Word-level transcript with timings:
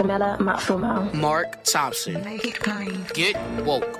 M.I.P. 0.00 0.12
With 0.12 0.20
Masamela 0.20 0.38
Matfumo. 0.38 1.14
Mark 1.14 1.62
Thompson. 1.64 2.22
Make 2.24 2.44
it 2.44 2.60
plain. 2.60 3.06
Get 3.14 3.36
woke. 3.64 3.98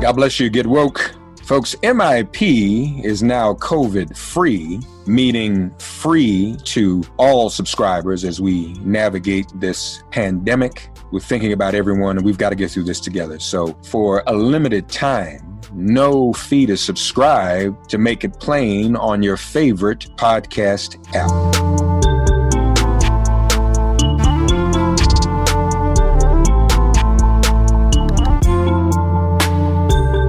God 0.00 0.12
bless 0.12 0.40
you. 0.40 0.48
Get 0.48 0.66
woke. 0.66 1.14
Folks, 1.42 1.74
MIP 1.76 3.02
is 3.02 3.22
now 3.22 3.54
COVID 3.54 4.16
free, 4.16 4.80
meaning 5.06 5.74
free 5.78 6.56
to 6.64 7.02
all 7.16 7.48
subscribers 7.48 8.22
as 8.24 8.38
we 8.38 8.74
navigate 8.74 9.46
this 9.54 10.02
pandemic. 10.10 10.90
We're 11.10 11.20
thinking 11.20 11.54
about 11.54 11.74
everyone 11.74 12.18
and 12.18 12.26
we've 12.26 12.36
got 12.36 12.50
to 12.50 12.54
get 12.54 12.70
through 12.70 12.84
this 12.84 13.00
together. 13.00 13.38
So, 13.38 13.74
for 13.82 14.22
a 14.26 14.34
limited 14.34 14.90
time, 14.90 15.47
no 15.72 16.32
fee 16.32 16.66
to 16.66 16.76
subscribe 16.76 17.88
to 17.88 17.98
make 17.98 18.24
it 18.24 18.38
plain 18.40 18.96
on 18.96 19.22
your 19.22 19.36
favorite 19.36 20.06
podcast 20.16 20.96
app. 21.14 21.28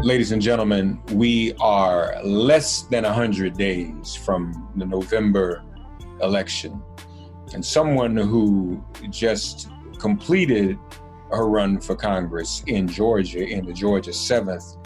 Ladies 0.03 0.31
and 0.31 0.41
gentlemen, 0.41 0.99
we 1.13 1.53
are 1.59 2.15
less 2.23 2.81
than 2.83 3.03
100 3.03 3.55
days 3.55 4.15
from 4.15 4.71
the 4.75 4.85
November 4.85 5.63
election. 6.21 6.81
And 7.53 7.63
someone 7.63 8.17
who 8.17 8.83
just 9.09 9.69
completed 9.99 10.79
her 11.31 11.47
run 11.47 11.79
for 11.79 11.95
Congress 11.95 12.63
in 12.67 12.87
Georgia, 12.87 13.45
in 13.45 13.65
the 13.65 13.73
Georgia 13.73 14.11
7th, 14.11 14.77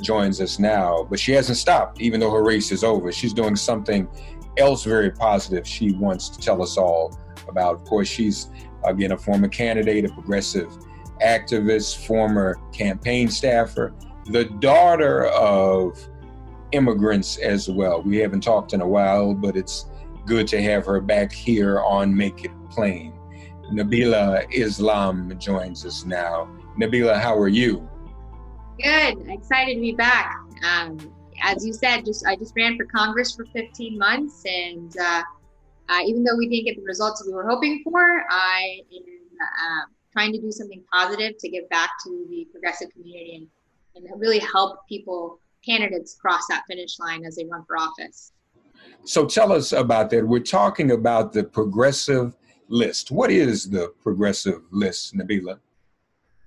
joins 0.00 0.40
us 0.40 0.58
now. 0.58 1.06
But 1.08 1.18
she 1.18 1.32
hasn't 1.32 1.58
stopped, 1.58 2.00
even 2.00 2.20
though 2.20 2.30
her 2.30 2.42
race 2.42 2.72
is 2.72 2.84
over. 2.84 3.12
She's 3.12 3.32
doing 3.32 3.56
something 3.56 4.08
else 4.56 4.84
very 4.84 5.10
positive 5.10 5.66
she 5.66 5.92
wants 5.92 6.28
to 6.28 6.38
tell 6.38 6.62
us 6.62 6.76
all 6.76 7.18
about. 7.48 7.74
Of 7.74 7.84
course, 7.84 8.08
she's, 8.08 8.50
again, 8.84 9.12
a 9.12 9.18
former 9.18 9.48
candidate, 9.48 10.04
a 10.04 10.08
progressive 10.08 10.70
activist, 11.20 12.06
former 12.06 12.56
campaign 12.72 13.28
staffer 13.28 13.94
the 14.26 14.44
daughter 14.44 15.26
of 15.26 15.98
immigrants 16.72 17.36
as 17.38 17.68
well. 17.68 18.02
We 18.02 18.16
haven't 18.18 18.40
talked 18.40 18.72
in 18.72 18.80
a 18.80 18.88
while, 18.88 19.34
but 19.34 19.56
it's 19.56 19.86
good 20.26 20.48
to 20.48 20.62
have 20.62 20.86
her 20.86 21.00
back 21.00 21.32
here 21.32 21.80
on 21.80 22.14
Make 22.14 22.44
It 22.44 22.52
Plain. 22.70 23.12
Nabila 23.70 24.46
Islam 24.52 25.32
joins 25.38 25.84
us 25.84 26.04
now. 26.04 26.48
Nabila, 26.78 27.20
how 27.20 27.36
are 27.38 27.48
you? 27.48 27.88
Good. 28.82 29.28
Excited 29.28 29.74
to 29.74 29.80
be 29.80 29.92
back. 29.92 30.36
Um, 30.64 30.98
as 31.42 31.64
you 31.64 31.72
said, 31.72 32.04
just 32.04 32.26
I 32.26 32.36
just 32.36 32.54
ran 32.56 32.76
for 32.76 32.84
Congress 32.86 33.34
for 33.34 33.44
15 33.46 33.98
months, 33.98 34.42
and 34.46 34.96
uh, 34.98 35.22
uh, 35.88 36.00
even 36.06 36.24
though 36.24 36.36
we 36.36 36.48
didn't 36.48 36.66
get 36.66 36.76
the 36.76 36.86
results 36.86 37.24
we 37.26 37.32
were 37.32 37.48
hoping 37.48 37.82
for, 37.84 38.24
I 38.30 38.80
am 38.92 39.02
uh, 39.40 39.84
trying 40.12 40.32
to 40.32 40.40
do 40.40 40.50
something 40.50 40.82
positive 40.92 41.36
to 41.38 41.48
give 41.48 41.68
back 41.68 41.90
to 42.04 42.26
the 42.28 42.46
progressive 42.52 42.90
community 42.90 43.36
and 43.36 43.46
and 43.96 44.20
really 44.20 44.40
help 44.40 44.78
people, 44.88 45.38
candidates 45.64 46.16
cross 46.20 46.42
that 46.48 46.64
finish 46.68 46.98
line 46.98 47.24
as 47.24 47.36
they 47.36 47.44
run 47.44 47.64
for 47.66 47.76
office. 47.76 48.32
So 49.04 49.24
tell 49.24 49.52
us 49.52 49.72
about 49.72 50.10
that. 50.10 50.26
We're 50.26 50.40
talking 50.40 50.90
about 50.90 51.32
the 51.32 51.44
progressive 51.44 52.34
list. 52.68 53.10
What 53.10 53.30
is 53.30 53.70
the 53.70 53.94
progressive 54.02 54.62
list, 54.70 55.16
Nabila? 55.16 55.58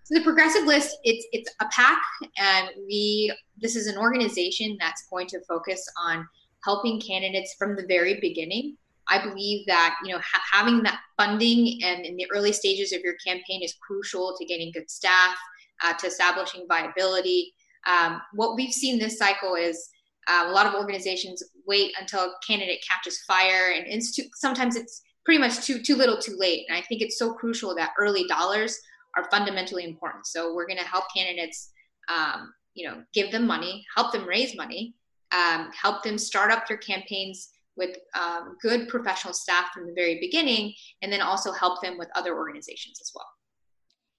So 0.08 0.18
the 0.18 0.24
progressive 0.24 0.64
list, 0.64 0.98
it's 1.04 1.28
it's 1.34 1.54
a 1.60 1.66
PAC, 1.66 2.00
and 2.38 2.70
we 2.88 3.36
this 3.58 3.76
is 3.76 3.88
an 3.88 3.98
organization 3.98 4.78
that's 4.80 5.06
going 5.10 5.28
to 5.28 5.42
focus 5.50 5.86
on 6.02 6.26
helping 6.64 7.02
candidates 7.02 7.56
from 7.60 7.76
the 7.76 7.86
very 7.86 8.18
beginning. 8.22 8.78
I 9.10 9.22
believe 9.22 9.68
that 9.68 9.98
you 10.06 10.14
know 10.14 10.20
ha- 10.20 10.42
having 10.50 10.82
that 10.84 11.02
funding 11.18 11.84
and 11.84 12.06
in 12.06 12.16
the 12.16 12.26
early 12.34 12.54
stages 12.54 12.94
of 12.94 13.02
your 13.02 13.16
campaign 13.16 13.62
is 13.62 13.76
crucial 13.86 14.34
to 14.38 14.46
getting 14.46 14.72
good 14.72 14.90
staff, 14.90 15.36
uh, 15.84 15.94
to 15.96 16.08
establishing 16.08 16.66
viability. 16.70 17.54
Um, 17.86 18.22
what 18.32 18.56
we've 18.56 18.72
seen 18.72 19.00
this 19.00 19.18
cycle 19.18 19.56
is 19.56 19.90
uh, 20.30 20.46
a 20.48 20.52
lot 20.52 20.68
of 20.68 20.74
organizations 20.74 21.44
wait 21.66 21.92
until 22.00 22.22
a 22.22 22.34
candidate 22.48 22.80
catches 22.90 23.22
fire, 23.24 23.74
and 23.74 24.02
sometimes 24.36 24.78
it's 24.78 25.02
pretty 25.26 25.42
much 25.42 25.66
too 25.66 25.82
too 25.82 25.98
little, 25.98 26.18
too 26.18 26.38
late. 26.38 26.66
And 26.70 26.78
I 26.78 26.82
think 26.88 27.02
it's 27.02 27.20
so 27.20 27.34
crucial 27.34 27.76
that 27.76 27.92
early 28.00 28.26
dollars 28.30 28.80
are 29.18 29.28
fundamentally 29.32 29.84
important. 29.84 30.28
So 30.28 30.54
we're 30.54 30.68
going 30.68 30.78
to 30.78 30.86
help 30.86 31.06
candidates, 31.16 31.72
um, 32.08 32.54
you 32.76 32.88
know, 32.88 33.04
give 33.14 33.32
them 33.32 33.48
money, 33.48 33.84
help 33.96 34.14
them 34.14 34.26
raise 34.26 34.56
money, 34.56 34.94
um, 35.32 35.72
help 35.72 36.04
them 36.04 36.18
start 36.18 36.52
up 36.52 36.68
their 36.68 36.78
campaigns 36.78 37.50
with 37.76 37.98
um, 38.20 38.58
good 38.62 38.88
professional 38.88 39.34
staff 39.34 39.66
from 39.74 39.88
the 39.88 39.94
very 39.94 40.20
beginning, 40.20 40.74
and 41.02 41.12
then 41.12 41.22
also 41.22 41.52
help 41.52 41.82
them 41.82 41.98
with 41.98 42.08
other 42.16 42.36
organizations 42.36 43.00
as 43.02 43.12
well. 43.14 43.28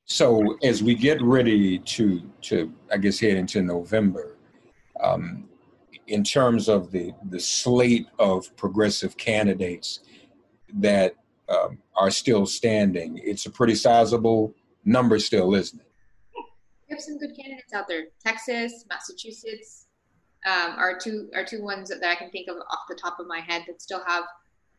So 0.05 0.57
as 0.63 0.83
we 0.83 0.95
get 0.95 1.21
ready 1.21 1.79
to 1.79 2.23
to 2.43 2.73
I 2.91 2.97
guess 2.97 3.21
head 3.21 3.37
into 3.37 3.63
November, 3.63 4.37
um, 5.03 5.49
in 6.07 6.25
terms 6.25 6.69
of 6.69 6.91
the 6.91 7.13
the 7.31 7.41
slate 7.41 8.07
of 8.19 8.57
progressive 8.57 9.17
candidates 9.17 10.01
that 10.75 11.15
um, 11.49 11.79
are 11.97 12.11
still 12.11 12.47
standing, 12.47 13.21
it's 13.23 13.47
a 13.47 13.51
pretty 13.51 13.75
sizable 13.75 14.55
number 14.89 15.19
still, 15.19 15.55
isn't 15.55 15.81
it? 15.81 15.87
We 16.89 16.95
have 16.95 17.01
some 17.01 17.19
good 17.19 17.37
candidates 17.37 17.73
out 17.75 17.87
there. 17.87 18.07
Texas, 18.25 18.85
Massachusetts 18.89 19.87
um, 20.47 20.75
are 20.79 20.99
two 20.99 21.29
are 21.35 21.45
two 21.45 21.63
ones 21.63 21.91
that 21.91 22.03
I 22.03 22.15
can 22.15 22.31
think 22.31 22.49
of 22.49 22.57
off 22.57 22.81
the 22.89 22.95
top 22.95 23.21
of 23.21 23.27
my 23.27 23.41
head 23.41 23.65
that 23.67 23.83
still 23.83 24.03
have 24.07 24.25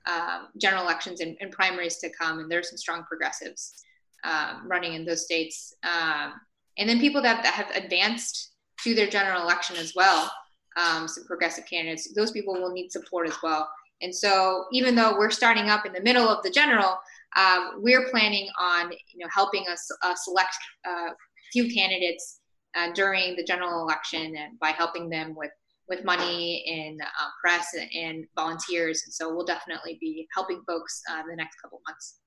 um, 0.07 0.47
general 0.57 0.83
elections 0.83 1.19
and, 1.19 1.37
and, 1.39 1.51
primaries 1.51 1.97
to 1.97 2.09
come, 2.09 2.39
and 2.39 2.49
there's 2.49 2.69
some 2.69 2.77
strong 2.77 3.03
progressives 3.03 3.83
um, 4.23 4.63
running 4.65 4.93
in 4.93 5.05
those 5.05 5.25
states. 5.25 5.75
Um, 5.83 6.33
and 6.77 6.89
then 6.89 6.99
people 6.99 7.21
that, 7.21 7.43
that 7.43 7.53
have 7.53 7.69
advanced 7.75 8.53
to 8.83 8.95
their 8.95 9.07
general 9.07 9.43
election 9.43 9.75
as 9.75 9.93
well, 9.95 10.31
um, 10.77 11.07
some 11.07 11.25
progressive 11.25 11.65
candidates. 11.65 12.11
Those 12.13 12.31
people 12.31 12.53
will 12.53 12.71
need 12.71 12.91
support 12.91 13.27
as 13.27 13.35
well. 13.43 13.69
And 14.01 14.15
so, 14.15 14.65
even 14.71 14.95
though 14.95 15.17
we're 15.17 15.29
starting 15.29 15.69
up 15.69 15.85
in 15.85 15.91
the 15.91 16.01
middle 16.01 16.27
of 16.27 16.41
the 16.43 16.49
general, 16.49 16.97
um, 17.35 17.73
we're 17.77 18.09
planning 18.09 18.49
on 18.59 18.91
you 18.91 19.19
know 19.19 19.27
helping 19.33 19.65
us 19.67 19.87
uh, 20.03 20.15
select 20.15 20.55
a 20.85 20.89
uh, 20.89 21.13
few 21.51 21.73
candidates 21.73 22.41
uh, 22.75 22.91
during 22.93 23.35
the 23.35 23.43
general 23.43 23.81
election 23.81 24.35
and 24.35 24.59
by 24.59 24.69
helping 24.69 25.09
them 25.09 25.35
with 25.35 25.51
with 25.87 26.05
money 26.05 26.63
and 26.67 27.01
uh, 27.01 27.29
press 27.41 27.75
and 27.95 28.25
volunteers. 28.35 29.01
And 29.05 29.13
so, 29.13 29.33
we'll 29.33 29.45
definitely 29.45 29.97
be 29.99 30.27
helping 30.33 30.61
folks 30.67 31.01
uh, 31.11 31.23
the 31.27 31.35
next 31.35 31.55
couple 31.61 31.81
months. 31.87 32.19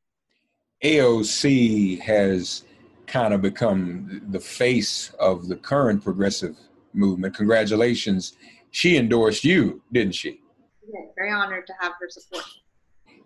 AOC 0.84 2.00
has 2.00 2.64
kind 3.06 3.32
of 3.32 3.40
become 3.40 4.22
the 4.30 4.40
face 4.40 5.12
of 5.20 5.46
the 5.46 5.56
current 5.56 6.02
progressive 6.02 6.56
movement. 6.92 7.36
Congratulations. 7.36 8.34
She 8.72 8.96
endorsed 8.96 9.44
you, 9.44 9.80
didn't 9.92 10.14
she? 10.14 10.40
Yeah, 10.92 11.06
very 11.14 11.30
honored 11.30 11.66
to 11.68 11.72
have 11.80 11.92
her 12.00 12.08
support. 12.08 12.44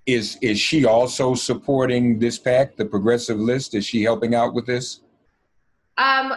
Is 0.07 0.39
is 0.41 0.59
she 0.59 0.85
also 0.85 1.35
supporting 1.35 2.19
this 2.19 2.39
PAC, 2.39 2.77
the 2.77 2.85
progressive 2.85 3.39
list? 3.39 3.75
Is 3.75 3.85
she 3.85 4.03
helping 4.03 4.35
out 4.35 4.55
with 4.55 4.67
this? 4.67 5.01
Um, 5.99 6.33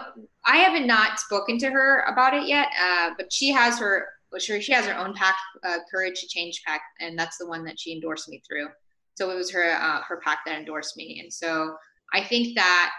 I 0.45 0.57
haven't 0.57 0.87
not 0.87 1.19
spoken 1.19 1.59
to 1.59 1.69
her 1.69 2.01
about 2.11 2.33
it 2.33 2.47
yet, 2.47 2.69
uh, 2.81 3.11
but 3.17 3.31
she 3.31 3.51
has 3.51 3.79
her 3.79 4.07
she 4.37 4.71
has 4.71 4.85
her 4.85 4.97
own 4.97 5.13
PAC, 5.13 5.35
uh, 5.63 5.77
Courage 5.89 6.21
to 6.21 6.27
Change 6.27 6.61
PAC, 6.65 6.81
and 6.99 7.17
that's 7.17 7.37
the 7.37 7.47
one 7.47 7.63
that 7.65 7.79
she 7.79 7.93
endorsed 7.93 8.29
me 8.29 8.41
through. 8.47 8.67
So 9.15 9.31
it 9.31 9.35
was 9.35 9.51
her 9.51 9.71
uh, 9.71 10.01
her 10.07 10.21
PAC 10.23 10.39
that 10.45 10.57
endorsed 10.57 10.97
me, 10.97 11.19
and 11.21 11.31
so 11.31 11.75
I 12.13 12.23
think 12.23 12.55
that 12.55 12.91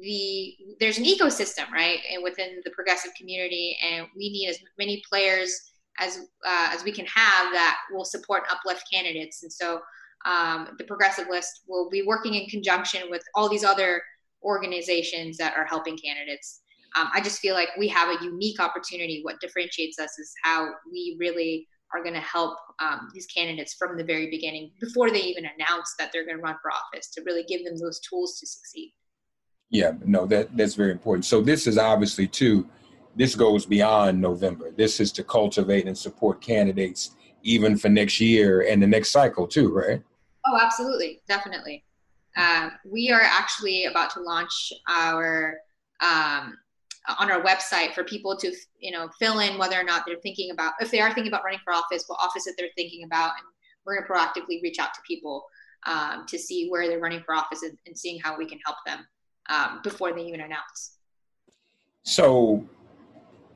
the 0.00 0.54
there's 0.80 0.98
an 0.98 1.04
ecosystem 1.04 1.70
right 1.70 2.00
and 2.12 2.22
within 2.22 2.60
the 2.64 2.70
progressive 2.70 3.12
community, 3.16 3.76
and 3.82 4.06
we 4.16 4.30
need 4.30 4.48
as 4.48 4.58
many 4.78 5.02
players 5.08 5.72
as 5.98 6.18
uh, 6.46 6.70
as 6.72 6.84
we 6.84 6.92
can 6.92 7.06
have 7.06 7.52
that 7.52 7.78
will 7.92 8.04
support 8.04 8.44
uplift 8.50 8.84
candidates. 8.92 9.42
And 9.42 9.52
so 9.52 9.80
um, 10.26 10.70
the 10.78 10.84
progressive 10.84 11.26
list 11.30 11.62
will 11.68 11.88
be 11.90 12.02
working 12.02 12.34
in 12.34 12.46
conjunction 12.48 13.02
with 13.10 13.22
all 13.34 13.48
these 13.48 13.64
other 13.64 14.02
organizations 14.42 15.36
that 15.38 15.56
are 15.56 15.64
helping 15.64 15.96
candidates. 15.96 16.60
Um, 16.98 17.08
I 17.14 17.20
just 17.20 17.40
feel 17.40 17.54
like 17.54 17.68
we 17.78 17.88
have 17.88 18.08
a 18.08 18.24
unique 18.24 18.60
opportunity. 18.60 19.20
What 19.22 19.40
differentiates 19.40 19.98
us 19.98 20.18
is 20.18 20.32
how 20.42 20.70
we 20.90 21.16
really 21.18 21.68
are 21.94 22.02
going 22.02 22.14
to 22.14 22.20
help 22.20 22.56
um, 22.80 23.08
these 23.14 23.26
candidates 23.26 23.74
from 23.74 23.96
the 23.96 24.04
very 24.04 24.30
beginning 24.30 24.70
before 24.80 25.10
they 25.10 25.20
even 25.20 25.44
announce 25.44 25.94
that 25.98 26.10
they're 26.12 26.24
going 26.24 26.36
to 26.36 26.42
run 26.42 26.56
for 26.60 26.70
office 26.70 27.08
to 27.10 27.22
really 27.22 27.44
give 27.44 27.64
them 27.64 27.76
those 27.78 28.00
tools 28.00 28.38
to 28.38 28.46
succeed 28.46 28.92
yeah 29.70 29.92
no 30.04 30.26
that 30.26 30.54
that's 30.56 30.74
very 30.74 30.92
important 30.92 31.24
so 31.24 31.40
this 31.40 31.66
is 31.66 31.78
obviously 31.78 32.26
too 32.26 32.66
this 33.18 33.34
goes 33.34 33.66
beyond 33.66 34.20
november. 34.20 34.70
This 34.70 35.00
is 35.00 35.12
to 35.12 35.24
cultivate 35.24 35.86
and 35.86 35.98
support 35.98 36.40
candidates 36.40 37.16
even 37.42 37.76
for 37.76 37.88
next 37.88 38.20
year 38.20 38.66
and 38.68 38.82
the 38.82 38.86
next 38.86 39.10
cycle 39.10 39.46
too 39.46 39.72
right? 39.72 40.02
Oh 40.46 40.58
absolutely. 40.60 41.20
Definitely. 41.28 41.84
Uh, 42.36 42.70
we 42.84 43.10
are 43.10 43.20
actually 43.20 43.86
about 43.86 44.10
to 44.10 44.20
launch 44.20 44.72
our 44.88 45.56
um, 46.00 46.56
on 47.18 47.30
our 47.30 47.42
website 47.42 47.94
for 47.94 48.04
people 48.04 48.36
to 48.36 48.52
you 48.78 48.92
know 48.92 49.08
fill 49.18 49.40
in 49.40 49.58
whether 49.58 49.78
or 49.78 49.84
not 49.84 50.04
they're 50.06 50.20
thinking 50.22 50.50
about 50.50 50.74
if 50.80 50.90
they 50.90 51.00
are 51.00 51.12
thinking 51.12 51.32
about 51.32 51.44
running 51.44 51.60
for 51.64 51.72
office 51.72 52.04
what 52.06 52.18
office 52.22 52.44
that 52.44 52.54
they're 52.56 52.68
thinking 52.76 53.04
about 53.04 53.32
and 53.32 53.46
we're 53.84 53.94
going 53.96 54.06
to 54.06 54.12
proactively 54.12 54.62
reach 54.62 54.78
out 54.78 54.94
to 54.94 55.00
people 55.06 55.44
um, 55.86 56.26
to 56.26 56.38
see 56.38 56.68
where 56.68 56.86
they're 56.86 56.98
running 56.98 57.22
for 57.22 57.34
office 57.34 57.62
and, 57.62 57.76
and 57.86 57.96
seeing 57.96 58.20
how 58.20 58.36
we 58.36 58.46
can 58.46 58.58
help 58.64 58.76
them 58.86 59.06
um, 59.48 59.80
before 59.82 60.12
they 60.12 60.22
even 60.22 60.40
announce. 60.40 60.98
So 62.02 62.68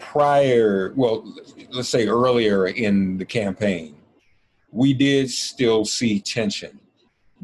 prior 0.02 0.92
well 0.96 1.24
let's 1.70 1.88
say 1.88 2.06
earlier 2.06 2.66
in 2.66 3.16
the 3.18 3.24
campaign 3.24 3.94
we 4.70 4.92
did 4.92 5.30
still 5.30 5.84
see 5.84 6.20
tension 6.20 6.78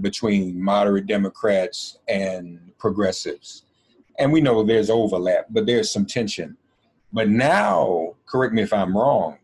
between 0.00 0.60
moderate 0.60 1.06
democrats 1.06 1.98
and 2.08 2.60
progressives 2.78 3.64
and 4.18 4.32
we 4.32 4.40
know 4.40 4.62
there's 4.62 4.90
overlap, 4.90 5.46
but 5.48 5.64
there's 5.64 5.90
some 5.90 6.04
tension. 6.04 6.56
But 7.12 7.28
now, 7.28 8.16
correct 8.26 8.52
me 8.52 8.62
if 8.62 8.72
I'm 8.72 8.96
wrong, 8.96 9.38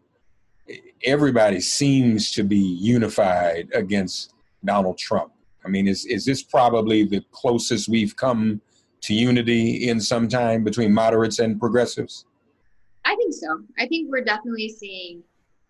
everybody 1.05 1.61
seems 1.61 2.33
to 2.33 2.43
be 2.43 2.59
unified 2.59 3.69
against 3.73 4.35
Donald 4.65 4.99
Trump. 4.99 5.33
I 5.65 5.69
mean, 5.69 5.89
is 5.89 6.05
is 6.05 6.27
this 6.27 6.43
probably 6.43 7.05
the 7.05 7.25
closest 7.31 7.89
we've 7.89 8.17
come 8.17 8.61
to 9.03 9.15
unity 9.15 9.89
in 9.89 10.01
some 10.01 10.29
time 10.29 10.65
between 10.65 10.93
moderates 10.93 11.39
and 11.39 11.59
progressives? 11.59 12.27
I 13.05 13.15
think 13.17 13.35
so. 13.35 13.63
I 13.79 13.87
think 13.87 14.11
we're 14.11 14.25
definitely 14.25 14.69
seeing 14.69 15.23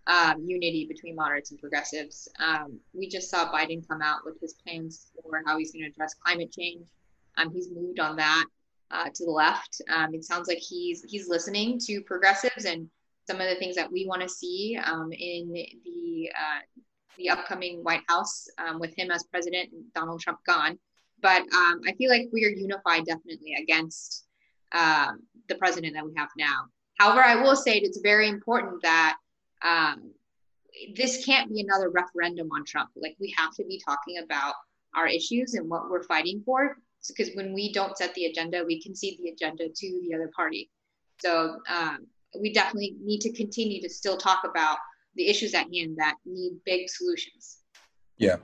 um, 0.06 0.44
unity 0.44 0.86
between 0.86 1.16
moderates 1.16 1.50
and 1.50 1.60
progressives. 1.60 2.28
Um, 2.38 2.78
we 2.92 3.08
just 3.08 3.30
saw 3.30 3.50
Biden 3.50 3.86
come 3.88 4.02
out 4.02 4.20
with 4.24 4.40
his 4.40 4.54
plans 4.54 5.10
for 5.22 5.42
how 5.46 5.58
he's 5.58 5.72
going 5.72 5.84
to 5.84 5.90
address 5.90 6.14
climate 6.14 6.52
change. 6.52 6.86
Um, 7.36 7.50
he's 7.52 7.70
moved 7.70 7.98
on 8.00 8.16
that 8.16 8.44
uh, 8.90 9.06
to 9.12 9.24
the 9.24 9.30
left. 9.30 9.80
Um, 9.92 10.14
it 10.14 10.24
sounds 10.24 10.48
like 10.48 10.58
he's 10.58 11.02
he's 11.04 11.28
listening 11.28 11.78
to 11.86 12.02
progressives 12.02 12.64
and 12.64 12.88
some 13.26 13.40
of 13.40 13.48
the 13.48 13.56
things 13.56 13.74
that 13.76 13.90
we 13.90 14.06
want 14.06 14.22
to 14.22 14.28
see 14.28 14.78
um, 14.84 15.10
in 15.12 15.50
the 15.52 16.30
uh, 16.38 16.60
the 17.16 17.30
upcoming 17.30 17.80
White 17.82 18.02
House 18.08 18.46
um, 18.58 18.78
with 18.78 18.96
him 18.96 19.10
as 19.10 19.24
president 19.24 19.72
and 19.72 19.84
Donald 19.94 20.20
Trump 20.20 20.38
gone. 20.46 20.78
But 21.22 21.42
I 21.52 21.94
feel 21.96 22.10
like 22.10 22.28
we 22.32 22.44
are 22.44 22.50
unified 22.50 23.06
definitely 23.06 23.54
against 23.58 24.26
um, 24.72 25.20
the 25.48 25.54
president 25.54 25.94
that 25.94 26.04
we 26.04 26.12
have 26.16 26.28
now. 26.36 26.66
However, 26.94 27.22
I 27.22 27.36
will 27.36 27.56
say 27.56 27.78
it's 27.78 28.00
very 28.00 28.28
important 28.28 28.82
that 28.82 29.16
um, 29.62 30.12
this 30.94 31.24
can't 31.24 31.52
be 31.52 31.60
another 31.60 31.90
referendum 31.90 32.48
on 32.52 32.64
Trump. 32.64 32.90
Like 32.96 33.16
we 33.20 33.34
have 33.36 33.54
to 33.54 33.64
be 33.64 33.80
talking 33.84 34.18
about 34.18 34.54
our 34.94 35.06
issues 35.06 35.54
and 35.54 35.68
what 35.68 35.90
we're 35.90 36.04
fighting 36.04 36.42
for 36.44 36.76
because 37.08 37.34
when 37.34 37.52
we 37.52 37.72
don't 37.72 37.96
set 37.96 38.14
the 38.14 38.26
agenda, 38.26 38.64
we 38.64 38.80
concede 38.80 39.18
the 39.22 39.30
agenda 39.30 39.68
to 39.68 40.00
the 40.08 40.14
other 40.14 40.30
party. 40.34 40.70
So 41.18 41.58
um, 41.68 42.06
we 42.40 42.52
definitely 42.52 42.96
need 43.02 43.20
to 43.22 43.32
continue 43.32 43.80
to 43.82 43.88
still 43.88 44.16
talk 44.16 44.42
about 44.48 44.78
the 45.14 45.28
issues 45.28 45.54
at 45.54 45.66
hand 45.72 45.96
that 45.98 46.14
need 46.24 46.54
big 46.64 46.88
solutions. 46.88 47.58
Yeah. 48.16 48.36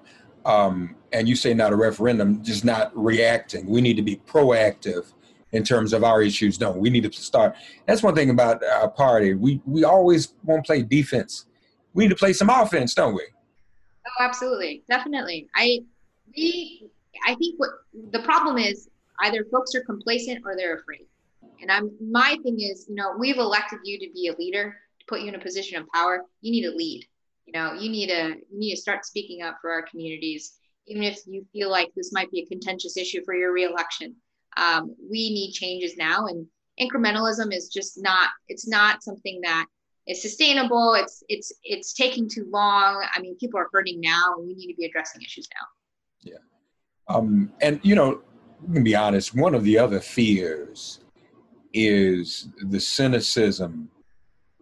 Um, 0.44 0.96
and 1.12 1.28
you 1.28 1.36
say 1.36 1.54
not 1.54 1.72
a 1.72 1.76
referendum, 1.76 2.42
just 2.42 2.64
not 2.64 2.92
reacting. 2.94 3.66
We 3.66 3.80
need 3.80 3.96
to 3.96 4.02
be 4.02 4.16
proactive 4.16 5.12
in 5.52 5.64
terms 5.64 5.92
of 5.92 6.04
our 6.04 6.22
issues. 6.22 6.60
No, 6.60 6.70
we 6.72 6.90
need 6.90 7.10
to 7.10 7.12
start. 7.12 7.54
That's 7.86 8.02
one 8.02 8.14
thing 8.14 8.30
about 8.30 8.62
our 8.64 8.88
party. 8.88 9.34
We 9.34 9.60
we 9.66 9.84
always 9.84 10.34
won't 10.44 10.64
play 10.64 10.82
defense. 10.82 11.46
We 11.94 12.04
need 12.04 12.10
to 12.10 12.16
play 12.16 12.32
some 12.32 12.50
offense, 12.50 12.94
don't 12.94 13.14
we? 13.14 13.22
Oh, 14.06 14.24
absolutely, 14.24 14.82
definitely. 14.88 15.48
I 15.54 15.80
we 16.36 16.88
I 17.26 17.34
think 17.34 17.58
what 17.58 17.70
the 18.12 18.20
problem 18.20 18.58
is 18.58 18.88
either 19.22 19.44
folks 19.50 19.74
are 19.74 19.82
complacent 19.82 20.42
or 20.44 20.56
they're 20.56 20.76
afraid. 20.76 21.06
And 21.60 21.70
I'm 21.70 21.90
my 22.00 22.36
thing 22.42 22.60
is, 22.60 22.86
you 22.88 22.94
know, 22.94 23.14
we've 23.18 23.36
elected 23.36 23.80
you 23.84 23.98
to 23.98 24.12
be 24.14 24.28
a 24.28 24.36
leader, 24.36 24.76
to 25.00 25.06
put 25.06 25.20
you 25.20 25.28
in 25.28 25.34
a 25.34 25.40
position 25.40 25.80
of 25.80 25.86
power. 25.92 26.24
You 26.40 26.52
need 26.52 26.62
to 26.62 26.70
lead. 26.70 27.06
You 27.46 27.52
know, 27.52 27.74
you 27.74 27.90
need 27.90 28.08
to 28.08 28.36
you 28.50 28.58
need 28.58 28.74
to 28.74 28.80
start 28.80 29.04
speaking 29.04 29.42
up 29.42 29.58
for 29.60 29.70
our 29.70 29.82
communities, 29.82 30.54
even 30.86 31.02
if 31.02 31.20
you 31.26 31.44
feel 31.52 31.70
like 31.70 31.90
this 31.94 32.12
might 32.12 32.30
be 32.30 32.40
a 32.40 32.46
contentious 32.46 32.96
issue 32.96 33.22
for 33.24 33.34
your 33.34 33.52
reelection. 33.52 34.14
Um, 34.56 34.94
we 35.10 35.30
need 35.30 35.52
changes 35.52 35.96
now, 35.96 36.26
and 36.26 36.46
incrementalism 36.80 37.54
is 37.54 37.68
just 37.68 38.02
not. 38.02 38.30
It's 38.48 38.66
not 38.66 39.02
something 39.02 39.40
that 39.42 39.66
is 40.06 40.22
sustainable. 40.22 40.94
It's 40.94 41.22
it's 41.28 41.52
it's 41.62 41.92
taking 41.92 42.28
too 42.28 42.46
long. 42.50 43.06
I 43.14 43.20
mean, 43.20 43.36
people 43.36 43.60
are 43.60 43.68
hurting 43.72 44.00
now, 44.00 44.34
and 44.36 44.46
we 44.46 44.54
need 44.54 44.68
to 44.68 44.76
be 44.76 44.86
addressing 44.86 45.22
issues 45.22 45.48
now. 45.54 45.66
Yeah. 46.32 47.14
Um, 47.14 47.52
and, 47.60 47.80
you 47.82 47.94
know, 47.94 48.22
can 48.72 48.84
be 48.84 48.94
honest, 48.94 49.34
one 49.34 49.54
of 49.54 49.64
the 49.64 49.78
other 49.78 50.00
fears 50.00 51.00
is 51.72 52.48
the 52.68 52.80
cynicism 52.80 53.90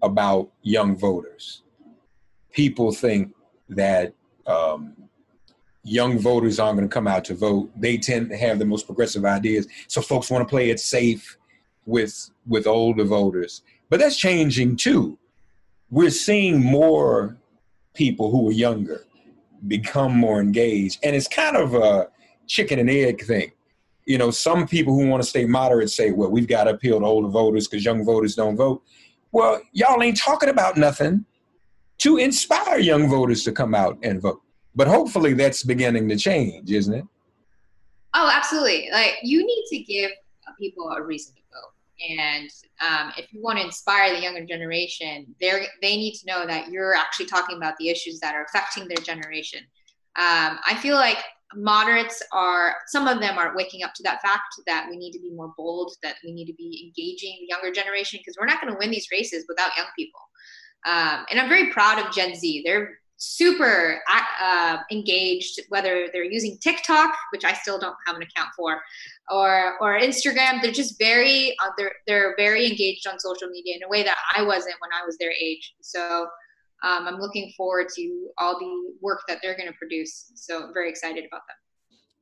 about 0.03 0.51
young 0.63 0.97
voters. 0.97 1.63
People 2.53 2.93
think 2.93 3.35
that 3.69 4.15
um, 4.47 5.08
young 5.89 6.19
voters 6.19 6.59
aren't 6.59 6.79
going 6.79 6.89
to 6.89 6.93
come 6.93 7.07
out 7.07 7.25
to 7.27 7.35
vote. 7.35 7.71
They 7.77 7.97
tend 7.97 8.31
to 8.31 8.37
have 8.37 8.59
the 8.59 8.65
most 8.65 8.87
progressive 8.87 9.25
ideas, 9.25 9.67
so 9.87 10.01
folks 10.01 10.31
want 10.31 10.47
to 10.47 10.51
play 10.51 10.71
it 10.71 10.81
safe 10.81 11.37
with 11.87 12.31
with 12.47 12.67
older 12.67 13.05
voters. 13.05 13.63
But 13.91 14.01
that's 14.01 14.17
changing 14.17 14.77
too. 14.77 15.19
We're 15.91 16.11
seeing 16.11 16.63
more 16.63 17.39
people 17.95 18.31
who 18.31 18.49
are 18.49 18.53
younger 18.53 19.05
become 19.67 20.17
more 20.17 20.41
engaged, 20.41 21.01
and 21.03 21.17
it's 21.17 21.29
kind 21.29 21.57
of 21.57 21.75
a 21.75 22.09
chicken 22.47 22.79
and 22.79 22.91
egg 22.91 23.23
thing. 23.23 23.53
You 24.07 24.19
know, 24.19 24.31
some 24.31 24.67
people 24.67 24.95
who 24.95 25.07
want 25.09 25.23
to 25.23 25.29
stay 25.29 25.45
moderate 25.45 25.91
say, 25.91 26.13
"Well, 26.13 26.31
we've 26.31 26.49
got 26.49 26.65
to 26.65 26.71
appeal 26.71 27.01
to 27.01 27.07
older 27.07 27.29
voters 27.29 27.67
because 27.67 27.85
young 27.85 28.05
voters 28.05 28.35
don't 28.35 28.57
vote." 28.57 28.83
Well, 29.33 29.61
y'all 29.73 30.03
ain't 30.03 30.19
talking 30.19 30.49
about 30.49 30.77
nothing 30.77 31.27
to 31.99 32.17
inspire 32.17 32.79
young 32.79 33.09
voters 33.09 33.45
to 33.45 33.53
come 33.53 33.75
out 33.75 33.99
and 34.03 34.21
vote. 34.21 34.41
But 34.79 34.87
hopefully 34.87 35.35
that's 35.35 35.65
beginning 35.65 36.09
to 36.09 36.17
change, 36.17 36.71
isn't 36.71 36.95
it? 36.95 37.05
Oh, 38.15 38.31
absolutely. 38.33 38.89
Like 38.93 39.17
you 39.25 39.45
need 39.45 39.65
to 39.71 39.79
give 39.81 40.13
people 40.57 40.89
a 40.91 41.03
reason 41.03 41.35
to 41.35 41.41
vote. 41.53 42.17
And 42.17 42.49
um, 42.81 43.13
if 43.19 43.33
you 43.33 43.43
want 43.43 43.59
to 43.59 43.65
inspire 43.65 44.15
the 44.15 44.23
younger 44.23 44.47
generation, 44.47 45.35
they 45.41 45.67
they 45.83 45.97
need 45.97 46.15
to 46.19 46.27
know 46.27 46.47
that 46.47 46.71
you're 46.71 46.95
actually 46.95 47.27
talking 47.27 47.57
about 47.57 47.75
the 47.79 47.89
issues 47.89 48.21
that 48.21 48.37
are 48.37 48.45
affecting 48.45 48.87
their 48.87 49.05
generation. 49.05 49.63
Um, 50.15 50.61
I 50.65 50.79
feel 50.81 50.95
like 50.95 51.19
moderates 51.57 52.23
are 52.33 52.77
some 52.87 53.09
of 53.09 53.19
them 53.19 53.37
are 53.37 53.57
waking 53.57 53.83
up 53.83 53.95
to 53.95 54.05
that 54.05 54.23
fact 54.23 54.55
that 54.69 54.87
we 54.89 54.97
need 54.97 55.11
to 55.11 55.21
be 55.21 55.33
more 55.33 55.53
bold, 55.57 55.97
that 56.05 56.15
we 56.25 56.31
need 56.31 56.47
to 56.47 56.55
be 56.55 56.87
engaging 56.87 57.37
the 57.41 57.49
younger 57.49 57.73
generation 57.73 58.21
because 58.21 58.37
we're 58.39 58.47
not 58.47 58.61
going 58.61 58.73
to 58.73 58.79
win 58.79 58.93
these 58.93 59.09
races 59.11 59.45
without 59.49 59.77
young 59.77 59.89
people. 59.97 60.21
Um, 60.87 61.27
and 61.31 61.41
I'm 61.41 61.49
very 61.49 61.73
proud 61.73 61.99
of 61.99 62.15
Gen 62.15 62.37
Z. 62.37 62.63
They're 62.65 62.98
super 63.19 64.01
uh, 64.41 64.79
engaged, 64.91 65.61
whether 65.69 66.07
they're 66.13 66.25
using 66.25 66.57
TikTok, 66.59 67.13
which 67.33 67.45
I 67.45 67.53
still 67.53 67.79
don't 67.79 67.97
have 68.07 68.17
an 68.17 68.23
account 68.23 68.51
for, 68.57 68.81
or 69.31 69.77
or 69.81 69.99
Instagram. 69.99 70.63
They're 70.63 70.73
just 70.73 70.99
very 70.99 71.57
uh, 71.63 71.71
they're 71.77 71.93
they're 72.07 72.35
very 72.37 72.67
engaged 72.67 73.07
on 73.07 73.19
social 73.19 73.49
media 73.49 73.77
in 73.77 73.83
a 73.83 73.89
way 73.89 74.03
that 74.05 74.17
I 74.35 74.43
wasn't 74.43 74.77
when 74.81 74.91
I 74.93 75.05
was 75.05 75.19
their 75.19 75.33
age. 75.33 75.75
So 75.81 76.29
um, 76.85 77.07
I'm 77.09 77.21
looking 77.21 77.53
forward 77.57 77.89
to 77.97 78.29
all 78.39 78.59
the 78.59 78.95
work 79.03 79.23
that 79.29 79.39
they're 79.43 79.57
going 79.57 79.69
to 79.69 79.77
produce. 79.77 80.33
So 80.35 80.65
I'm 80.65 80.73
very 80.73 80.89
excited 80.89 81.25
about 81.27 81.43
them. 81.49 81.57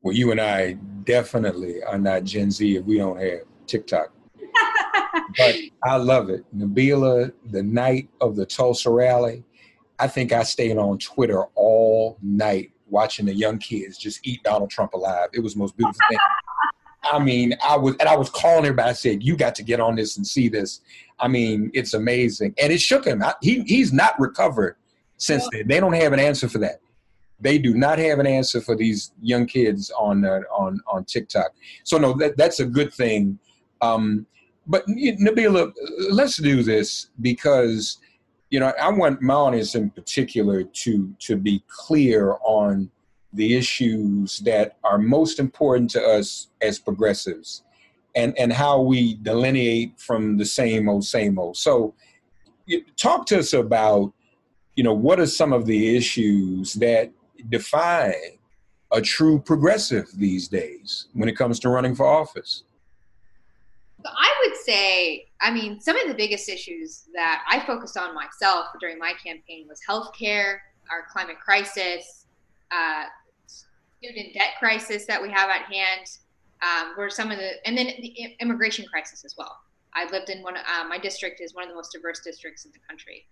Well, 0.03 0.15
you 0.15 0.31
and 0.31 0.41
I 0.41 0.75
definitely 1.05 1.83
are 1.83 1.99
not 1.99 2.25
Gen 2.25 2.51
Z 2.51 2.77
if 2.77 2.85
we 2.85 2.99
don't 2.99 3.21
have 3.21 3.41
TikTok. 3.67 4.13
but 5.39 5.57
I 5.83 5.97
love 5.97 6.31
it. 6.31 6.45
Nabila, 6.57 7.33
the 7.51 7.63
night 7.63 8.09
of 8.21 8.37
the 8.37 8.47
Tulsa 8.47 8.91
rally, 8.91 9.45
I 9.99 10.09
think 10.09 10.33
I 10.33 10.43
stayed 10.43 10.77
on 10.77 10.99
Twitter 10.99 11.45
all 11.55 12.19
night 12.23 12.73
watching 12.89 13.27
the 13.27 13.35
young 13.35 13.59
kids 13.59 13.99
just 13.99 14.27
eat 14.27 14.43
Donald 14.43 14.71
Trump 14.71 14.95
alive. 14.95 15.29
It 15.33 15.41
was 15.41 15.55
the 15.55 15.61
most 15.61 15.77
beautiful 15.77 15.99
thing. 16.09 16.19
I 17.05 17.19
mean, 17.19 17.55
I 17.65 17.77
was 17.77 17.95
and 18.01 18.09
I 18.09 18.17
was 18.17 18.31
calling 18.31 18.65
everybody. 18.65 18.91
I 18.91 18.95
said, 18.95 19.23
"You 19.23 19.37
got 19.37 19.55
to 19.57 19.63
get 19.63 19.81
on 19.81 19.97
this 19.97 20.17
and 20.17 20.27
see 20.27 20.49
this." 20.49 20.81
I 21.19 21.29
mean, 21.29 21.71
it's 21.73 21.95
amazing, 21.95 22.55
and 22.61 22.73
it 22.73 22.81
shook 22.81 23.05
him. 23.05 23.23
He 23.41 23.63
he's 23.63 23.93
not 23.93 24.19
recovered 24.19 24.77
since 25.17 25.49
then. 25.53 25.69
They 25.69 25.81
don't 25.81 25.93
have 25.93 26.13
an 26.13 26.19
answer 26.19 26.49
for 26.49 26.59
that. 26.59 26.81
They 27.39 27.59
do 27.59 27.75
not 27.75 27.99
have 27.99 28.19
an 28.19 28.27
answer 28.27 28.61
for 28.61 28.75
these 28.75 29.13
young 29.23 29.47
kids 29.47 29.91
on 29.97 30.25
uh, 30.25 30.41
on 30.51 30.81
on 30.91 31.05
TikTok. 31.05 31.53
So 31.85 31.97
no, 31.99 32.13
that 32.15 32.37
that's 32.37 32.61
a 32.61 32.67
good 32.67 32.93
thing. 32.93 33.39
Um, 33.81 34.27
but 34.67 34.85
Nabila, 34.89 35.73
let's 36.11 36.39
do 36.39 36.63
this 36.63 37.11
because 37.21 37.99
you 38.57 38.61
know 38.61 38.73
I 38.81 38.89
want 38.89 39.21
my 39.21 39.53
in 39.75 39.91
particular 39.91 40.65
to 40.65 41.15
to 41.19 41.37
be 41.37 41.63
clear 41.69 42.37
on 42.43 42.91
the 43.35 43.55
issues 43.55 44.39
that 44.51 44.79
are 44.83 44.97
most 44.97 45.39
important 45.39 45.91
to 45.91 46.03
us 46.03 46.49
as 46.63 46.79
progressives 46.79 47.65
and 48.15 48.33
and 48.39 48.51
how 48.51 48.81
we 48.81 49.17
delineate 49.17 50.01
from 50.01 50.39
the 50.39 50.47
same 50.47 50.89
old 50.89 51.05
same 51.05 51.39
old. 51.39 51.59
So 51.59 51.93
talk 52.97 53.27
to 53.27 53.41
us 53.41 53.53
about 53.53 54.15
you 54.75 54.83
know 54.83 54.95
what 54.95 55.21
are 55.21 55.27
some 55.27 55.53
of 55.53 55.67
the 55.67 55.95
issues 55.95 56.73
that 56.85 57.13
define 57.51 58.39
a 58.91 59.03
true 59.03 59.39
progressive 59.39 60.07
these 60.17 60.49
days 60.49 61.09
when 61.13 61.29
it 61.29 61.37
comes 61.37 61.61
to 61.61 61.69
running 61.69 61.95
for 61.95 62.07
office 62.07 62.63
I 64.07 64.45
would 64.45 64.57
say, 64.57 65.29
I 65.41 65.53
mean, 65.53 65.81
some 65.81 65.99
of 65.99 66.09
the 66.09 66.15
biggest 66.15 66.49
issues 66.49 67.05
that 67.15 67.43
I 67.49 67.61
focused 67.67 67.97
on 67.97 68.15
myself 68.15 68.67
during 68.81 68.99
my 68.99 69.13
campaign 69.25 69.67
was 69.69 69.81
healthcare, 69.89 70.59
our 70.91 71.05
climate 71.11 71.37
crisis, 71.43 72.27
uh, 72.71 73.05
student 73.47 74.35
debt 74.35 74.55
crisis 74.59 75.07
that 75.07 75.21
we 75.21 75.31
have 75.31 75.49
at 75.51 75.63
hand, 75.63 76.07
um, 76.63 76.95
were 76.97 77.11
some 77.11 77.31
of 77.31 77.39
the, 77.39 77.67
and 77.67 77.77
then 77.77 77.87
the 77.87 78.37
immigration 78.41 78.85
crisis 78.87 79.25
as 79.25 79.35
well. 79.37 79.57
I 79.95 80.11
lived 80.11 80.29
in 80.29 80.43
one, 80.43 80.57
uh, 80.57 80.85
my 80.89 80.99
district 80.99 81.41
is 81.41 81.55
one 81.55 81.65
of 81.65 81.71
the 81.71 81.75
most 81.75 81.93
diverse 81.93 82.21
districts 82.21 82.65
in 82.65 82.73
the 82.73 82.79
country. 82.89 83.27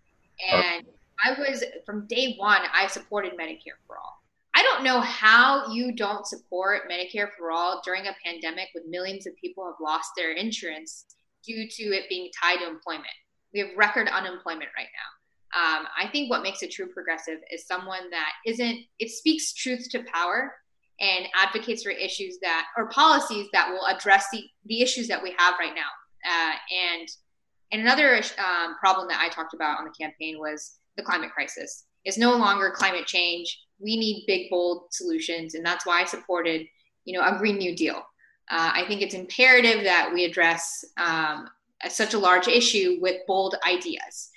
And 0.50 0.86
I 1.24 1.38
was, 1.38 1.62
from 1.86 2.06
day 2.06 2.34
one, 2.38 2.62
I 2.72 2.86
supported 2.86 3.32
Medicare 3.32 3.78
for 3.86 3.98
all. 3.98 4.23
I 4.64 4.72
don't 4.72 4.84
know 4.84 5.00
how 5.00 5.70
you 5.70 5.92
don't 5.92 6.26
support 6.26 6.90
Medicare 6.90 7.28
for 7.36 7.50
all 7.50 7.82
during 7.84 8.06
a 8.06 8.16
pandemic 8.24 8.68
with 8.74 8.84
millions 8.88 9.26
of 9.26 9.36
people 9.36 9.66
have 9.66 9.74
lost 9.78 10.12
their 10.16 10.32
insurance 10.32 11.04
due 11.44 11.68
to 11.68 11.82
it 11.94 12.08
being 12.08 12.30
tied 12.42 12.60
to 12.60 12.66
employment. 12.68 13.06
We 13.52 13.60
have 13.60 13.68
record 13.76 14.08
unemployment 14.08 14.70
right 14.74 14.88
now. 14.94 15.60
Um, 15.60 15.86
I 16.00 16.08
think 16.08 16.30
what 16.30 16.42
makes 16.42 16.62
a 16.62 16.68
true 16.68 16.86
progressive 16.86 17.40
is 17.52 17.66
someone 17.66 18.08
that 18.10 18.30
isn't, 18.46 18.78
it 18.98 19.10
speaks 19.10 19.52
truth 19.52 19.86
to 19.90 20.02
power 20.12 20.54
and 20.98 21.26
advocates 21.38 21.82
for 21.82 21.90
issues 21.90 22.38
that, 22.40 22.66
or 22.78 22.88
policies 22.88 23.48
that 23.52 23.68
will 23.68 23.84
address 23.84 24.28
the, 24.32 24.44
the 24.64 24.80
issues 24.80 25.08
that 25.08 25.22
we 25.22 25.34
have 25.36 25.56
right 25.60 25.74
now. 25.74 25.82
Uh, 26.26 26.54
and, 26.72 27.08
and 27.70 27.82
another 27.82 28.16
um, 28.38 28.76
problem 28.80 29.08
that 29.08 29.20
I 29.20 29.28
talked 29.28 29.52
about 29.52 29.78
on 29.78 29.84
the 29.84 29.90
campaign 29.90 30.38
was 30.38 30.78
the 30.96 31.02
climate 31.02 31.32
crisis. 31.32 31.84
It's 32.06 32.18
no 32.18 32.34
longer 32.36 32.72
climate 32.74 33.06
change 33.06 33.58
we 33.78 33.96
need 33.96 34.24
big, 34.26 34.50
bold 34.50 34.86
solutions, 34.90 35.54
and 35.54 35.64
that's 35.64 35.86
why 35.86 36.00
I 36.00 36.04
supported, 36.04 36.66
you 37.04 37.18
know, 37.18 37.26
a 37.26 37.38
Green 37.38 37.58
New 37.58 37.74
Deal. 37.76 37.96
Uh, 38.50 38.70
I 38.74 38.84
think 38.86 39.00
it's 39.02 39.14
imperative 39.14 39.84
that 39.84 40.10
we 40.12 40.24
address 40.24 40.84
um, 40.98 41.48
such 41.88 42.14
a 42.14 42.18
large 42.18 42.48
issue 42.48 42.98
with 43.00 43.22
bold 43.26 43.56
ideas. 43.66 44.30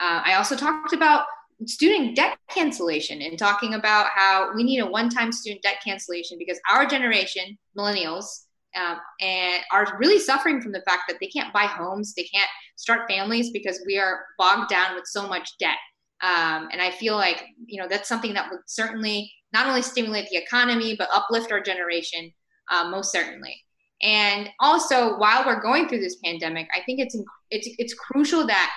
Uh, 0.00 0.22
I 0.24 0.34
also 0.34 0.56
talked 0.56 0.92
about 0.92 1.24
student 1.66 2.14
debt 2.14 2.38
cancellation 2.48 3.20
and 3.22 3.36
talking 3.36 3.74
about 3.74 4.06
how 4.14 4.52
we 4.54 4.62
need 4.62 4.78
a 4.78 4.86
one-time 4.86 5.32
student 5.32 5.62
debt 5.62 5.78
cancellation 5.82 6.38
because 6.38 6.60
our 6.72 6.86
generation, 6.86 7.58
millennials, 7.76 8.44
um, 8.76 8.98
and 9.20 9.62
are 9.72 9.96
really 9.98 10.20
suffering 10.20 10.60
from 10.60 10.72
the 10.72 10.82
fact 10.82 11.02
that 11.08 11.18
they 11.20 11.26
can't 11.26 11.52
buy 11.52 11.64
homes, 11.64 12.14
they 12.14 12.24
can't 12.24 12.48
start 12.76 13.10
families 13.10 13.50
because 13.50 13.82
we 13.86 13.98
are 13.98 14.26
bogged 14.38 14.68
down 14.68 14.94
with 14.94 15.06
so 15.06 15.26
much 15.26 15.58
debt. 15.58 15.78
Um, 16.22 16.68
and 16.72 16.82
I 16.82 16.90
feel 16.90 17.14
like, 17.14 17.44
you 17.66 17.80
know, 17.80 17.88
that's 17.88 18.08
something 18.08 18.34
that 18.34 18.50
would 18.50 18.60
certainly 18.66 19.32
not 19.52 19.66
only 19.66 19.82
stimulate 19.82 20.28
the 20.28 20.36
economy, 20.36 20.96
but 20.98 21.08
uplift 21.14 21.52
our 21.52 21.60
generation, 21.60 22.32
uh, 22.70 22.88
most 22.90 23.12
certainly. 23.12 23.56
And 24.02 24.48
also, 24.60 25.16
while 25.18 25.44
we're 25.44 25.62
going 25.62 25.88
through 25.88 26.00
this 26.00 26.16
pandemic, 26.24 26.68
I 26.74 26.82
think 26.84 27.00
it's 27.00 27.16
it's 27.50 27.68
it's 27.78 27.94
crucial 27.94 28.46
that 28.46 28.72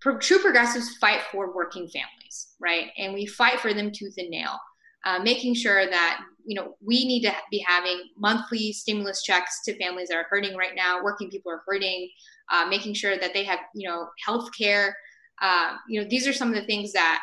true 0.00 0.38
progressives 0.38 0.96
fight 0.96 1.20
for 1.30 1.54
working 1.54 1.86
families, 1.88 2.54
right? 2.58 2.90
And 2.98 3.14
we 3.14 3.26
fight 3.26 3.60
for 3.60 3.74
them 3.74 3.92
tooth 3.92 4.14
and 4.18 4.30
nail, 4.30 4.58
uh, 5.04 5.20
making 5.20 5.54
sure 5.54 5.88
that 5.88 6.20
you 6.44 6.56
know 6.56 6.74
we 6.84 7.04
need 7.04 7.22
to 7.22 7.34
be 7.50 7.64
having 7.66 8.02
monthly 8.16 8.72
stimulus 8.72 9.22
checks 9.22 9.60
to 9.66 9.78
families 9.78 10.08
that 10.08 10.16
are 10.16 10.26
hurting 10.28 10.56
right 10.56 10.74
now. 10.74 11.02
Working 11.02 11.30
people 11.30 11.52
are 11.52 11.62
hurting, 11.64 12.08
uh, 12.50 12.66
making 12.66 12.94
sure 12.94 13.16
that 13.18 13.32
they 13.32 13.44
have 13.44 13.60
you 13.74 13.88
know 13.88 14.08
health 14.24 14.48
care 14.58 14.96
um, 15.40 15.78
you 15.88 16.00
know, 16.00 16.06
these 16.08 16.26
are 16.26 16.32
some 16.32 16.48
of 16.48 16.54
the 16.54 16.66
things 16.66 16.92
that 16.92 17.20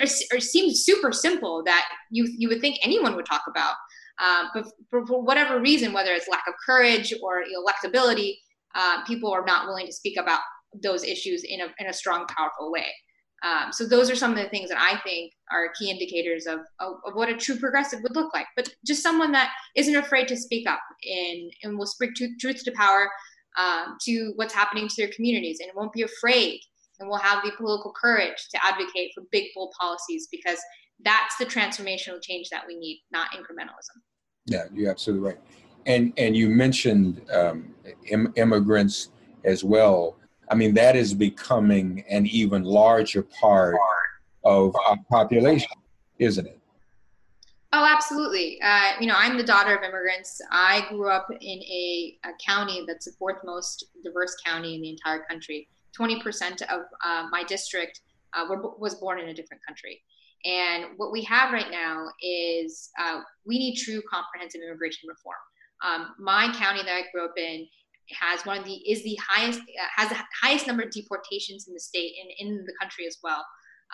are, 0.00 0.40
seem 0.40 0.72
super 0.74 1.12
simple 1.12 1.62
that 1.64 1.86
you 2.10 2.26
you 2.36 2.48
would 2.48 2.60
think 2.60 2.78
anyone 2.82 3.14
would 3.14 3.26
talk 3.26 3.42
about, 3.48 3.74
um, 4.22 4.48
but 4.54 4.64
for, 4.90 5.06
for, 5.06 5.22
whatever 5.22 5.60
reason, 5.60 5.92
whether 5.92 6.12
it's 6.12 6.28
lack 6.28 6.44
of 6.48 6.54
courage 6.64 7.12
or 7.22 7.42
electability, 7.42 8.34
uh, 8.74 9.04
people 9.04 9.30
are 9.30 9.44
not 9.44 9.66
willing 9.66 9.86
to 9.86 9.92
speak 9.92 10.18
about 10.18 10.40
those 10.82 11.04
issues 11.04 11.44
in 11.44 11.60
a 11.60 11.66
in 11.78 11.88
a 11.88 11.92
strong, 11.92 12.26
powerful 12.26 12.72
way. 12.72 12.86
Um, 13.44 13.72
so 13.72 13.86
those 13.86 14.10
are 14.10 14.16
some 14.16 14.32
of 14.32 14.38
the 14.38 14.48
things 14.48 14.68
that 14.68 14.80
I 14.80 14.98
think 15.02 15.32
are 15.52 15.72
key 15.78 15.90
indicators 15.90 16.46
of, 16.46 16.58
of, 16.80 16.94
of, 17.06 17.14
what 17.14 17.28
a 17.28 17.36
true 17.36 17.56
progressive 17.56 18.00
would 18.02 18.16
look 18.16 18.34
like. 18.34 18.46
But 18.56 18.68
just 18.84 19.00
someone 19.00 19.30
that 19.30 19.52
isn't 19.76 19.94
afraid 19.94 20.26
to 20.28 20.36
speak 20.36 20.68
up 20.68 20.80
and, 21.04 21.52
and 21.62 21.78
will 21.78 21.86
speak 21.86 22.16
truth 22.16 22.64
to 22.64 22.72
power 22.72 23.08
um, 23.56 23.96
to 24.02 24.32
what's 24.34 24.52
happening 24.52 24.88
to 24.88 24.94
their 24.96 25.12
communities 25.14 25.60
and 25.60 25.70
won't 25.76 25.92
be 25.92 26.02
afraid 26.02 26.60
and 27.00 27.08
we'll 27.08 27.18
have 27.18 27.44
the 27.44 27.52
political 27.56 27.92
courage 27.92 28.48
to 28.50 28.64
advocate 28.64 29.12
for 29.14 29.24
big, 29.30 29.46
bold 29.54 29.72
policies 29.78 30.28
because 30.30 30.58
that's 31.04 31.36
the 31.36 31.46
transformational 31.46 32.20
change 32.20 32.48
that 32.50 32.64
we 32.66 32.76
need, 32.76 33.02
not 33.12 33.28
incrementalism. 33.30 34.00
Yeah, 34.46 34.64
you're 34.72 34.90
absolutely 34.90 35.28
right. 35.28 35.40
And 35.86 36.12
and 36.18 36.36
you 36.36 36.48
mentioned 36.48 37.22
um, 37.32 37.74
Im- 38.06 38.32
immigrants 38.36 39.10
as 39.44 39.62
well. 39.62 40.16
I 40.50 40.54
mean, 40.54 40.74
that 40.74 40.96
is 40.96 41.14
becoming 41.14 42.04
an 42.08 42.26
even 42.26 42.64
larger 42.64 43.22
part 43.22 43.76
of 44.44 44.74
our 44.86 44.96
population, 45.10 45.70
isn't 46.18 46.46
it? 46.46 46.58
Oh, 47.72 47.84
absolutely. 47.84 48.58
Uh, 48.62 48.92
you 48.98 49.06
know, 49.06 49.14
I'm 49.16 49.36
the 49.36 49.44
daughter 49.44 49.76
of 49.76 49.82
immigrants. 49.82 50.40
I 50.50 50.86
grew 50.88 51.10
up 51.10 51.28
in 51.30 51.58
a, 51.58 52.18
a, 52.24 52.30
county 52.44 52.84
that's 52.86 53.04
the 53.04 53.12
fourth 53.18 53.44
most 53.44 53.84
diverse 54.02 54.34
county 54.44 54.74
in 54.74 54.80
the 54.80 54.88
entire 54.88 55.22
country. 55.28 55.68
20% 55.98 56.62
of 56.62 56.80
uh, 57.04 57.26
my 57.30 57.44
district 57.44 58.00
uh, 58.34 58.44
were, 58.48 58.76
was 58.78 58.96
born 58.96 59.20
in 59.20 59.28
a 59.28 59.34
different 59.34 59.62
country. 59.66 60.02
And 60.44 60.86
what 60.96 61.10
we 61.10 61.22
have 61.24 61.52
right 61.52 61.70
now 61.70 62.06
is 62.22 62.90
uh, 62.98 63.20
we 63.44 63.58
need 63.58 63.76
true 63.76 64.02
comprehensive 64.10 64.60
immigration 64.64 65.08
reform. 65.08 65.36
Um, 65.84 66.14
my 66.18 66.52
county 66.58 66.82
that 66.82 66.92
I 66.92 67.02
grew 67.12 67.24
up 67.24 67.34
in 67.36 67.66
has 68.12 68.44
one 68.46 68.58
of 68.58 68.64
the 68.64 68.72
is 68.72 69.02
the 69.02 69.18
highest 69.28 69.60
uh, 69.60 69.86
has 69.96 70.08
the 70.08 70.16
highest 70.42 70.66
number 70.66 70.82
of 70.82 70.90
deportations 70.90 71.68
in 71.68 71.74
the 71.74 71.80
state 71.80 72.14
and 72.22 72.30
in 72.38 72.64
the 72.64 72.72
country 72.80 73.06
as 73.06 73.18
well 73.22 73.44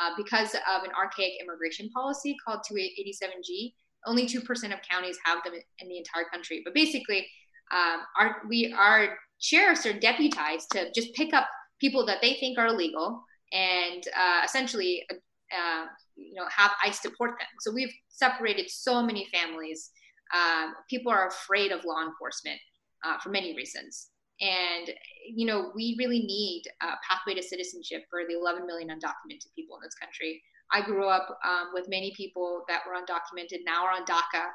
uh, 0.01 0.11
because 0.17 0.55
of 0.55 0.85
an 0.85 0.91
archaic 0.97 1.33
immigration 1.41 1.89
policy 1.91 2.37
called 2.45 2.61
287G. 2.71 3.73
Only 4.07 4.27
2% 4.27 4.43
of 4.73 4.81
counties 4.89 5.19
have 5.25 5.43
them 5.45 5.55
in 5.79 5.89
the 5.89 5.97
entire 5.97 6.25
country. 6.31 6.61
But 6.63 6.75
basically, 6.75 7.27
um, 7.73 8.01
our, 8.19 8.43
we, 8.49 8.75
our 8.77 9.17
sheriffs 9.39 9.87
are 9.87 9.99
deputized 9.99 10.69
to 10.73 10.93
just 10.95 11.15
pick 11.15 11.33
up 11.33 11.47
people 11.85 12.07
that 12.07 12.23
they 12.23 12.35
think 12.35 12.57
are 12.59 12.69
illegal 12.69 13.23
and 13.53 14.03
uh, 14.17 14.41
essentially 14.43 15.05
uh, 15.53 15.85
you 16.17 16.35
know, 16.35 16.47
have 16.49 16.71
ICE 16.83 16.99
deport 17.01 17.33
them. 17.39 17.49
So 17.61 17.71
we've 17.71 17.93
separated 18.09 18.71
so 18.71 19.03
many 19.03 19.29
families. 19.33 19.91
Um, 20.35 20.75
people 20.89 21.13
are 21.13 21.29
afraid 21.29 21.73
of 21.73 21.85
law 21.85 22.03
enforcement 22.03 22.59
uh, 23.05 23.19
for 23.19 23.29
many 23.29 23.55
reasons. 23.55 24.09
And, 24.41 24.91
you 25.27 25.47
know, 25.47 25.73
we 25.75 25.95
really 25.99 26.21
need 26.21 26.63
a 26.83 26.87
pathway 27.07 27.35
to 27.35 27.43
citizenship 27.43 28.05
for 28.09 28.23
the 28.27 28.35
11 28.35 28.67
million 28.67 28.89
undocumented 28.89 29.53
people 29.55 29.77
in 29.77 29.83
this 29.85 29.95
country. 29.95 30.43
I 30.73 30.81
grew 30.81 31.07
up 31.07 31.29
um, 31.45 31.69
with 31.75 31.89
many 31.89 32.15
people 32.17 32.65
that 32.69 32.81
were 32.87 32.95
undocumented, 32.95 33.61
now 33.67 33.85
are 33.85 33.93
on 33.93 34.07
DACA. 34.07 34.47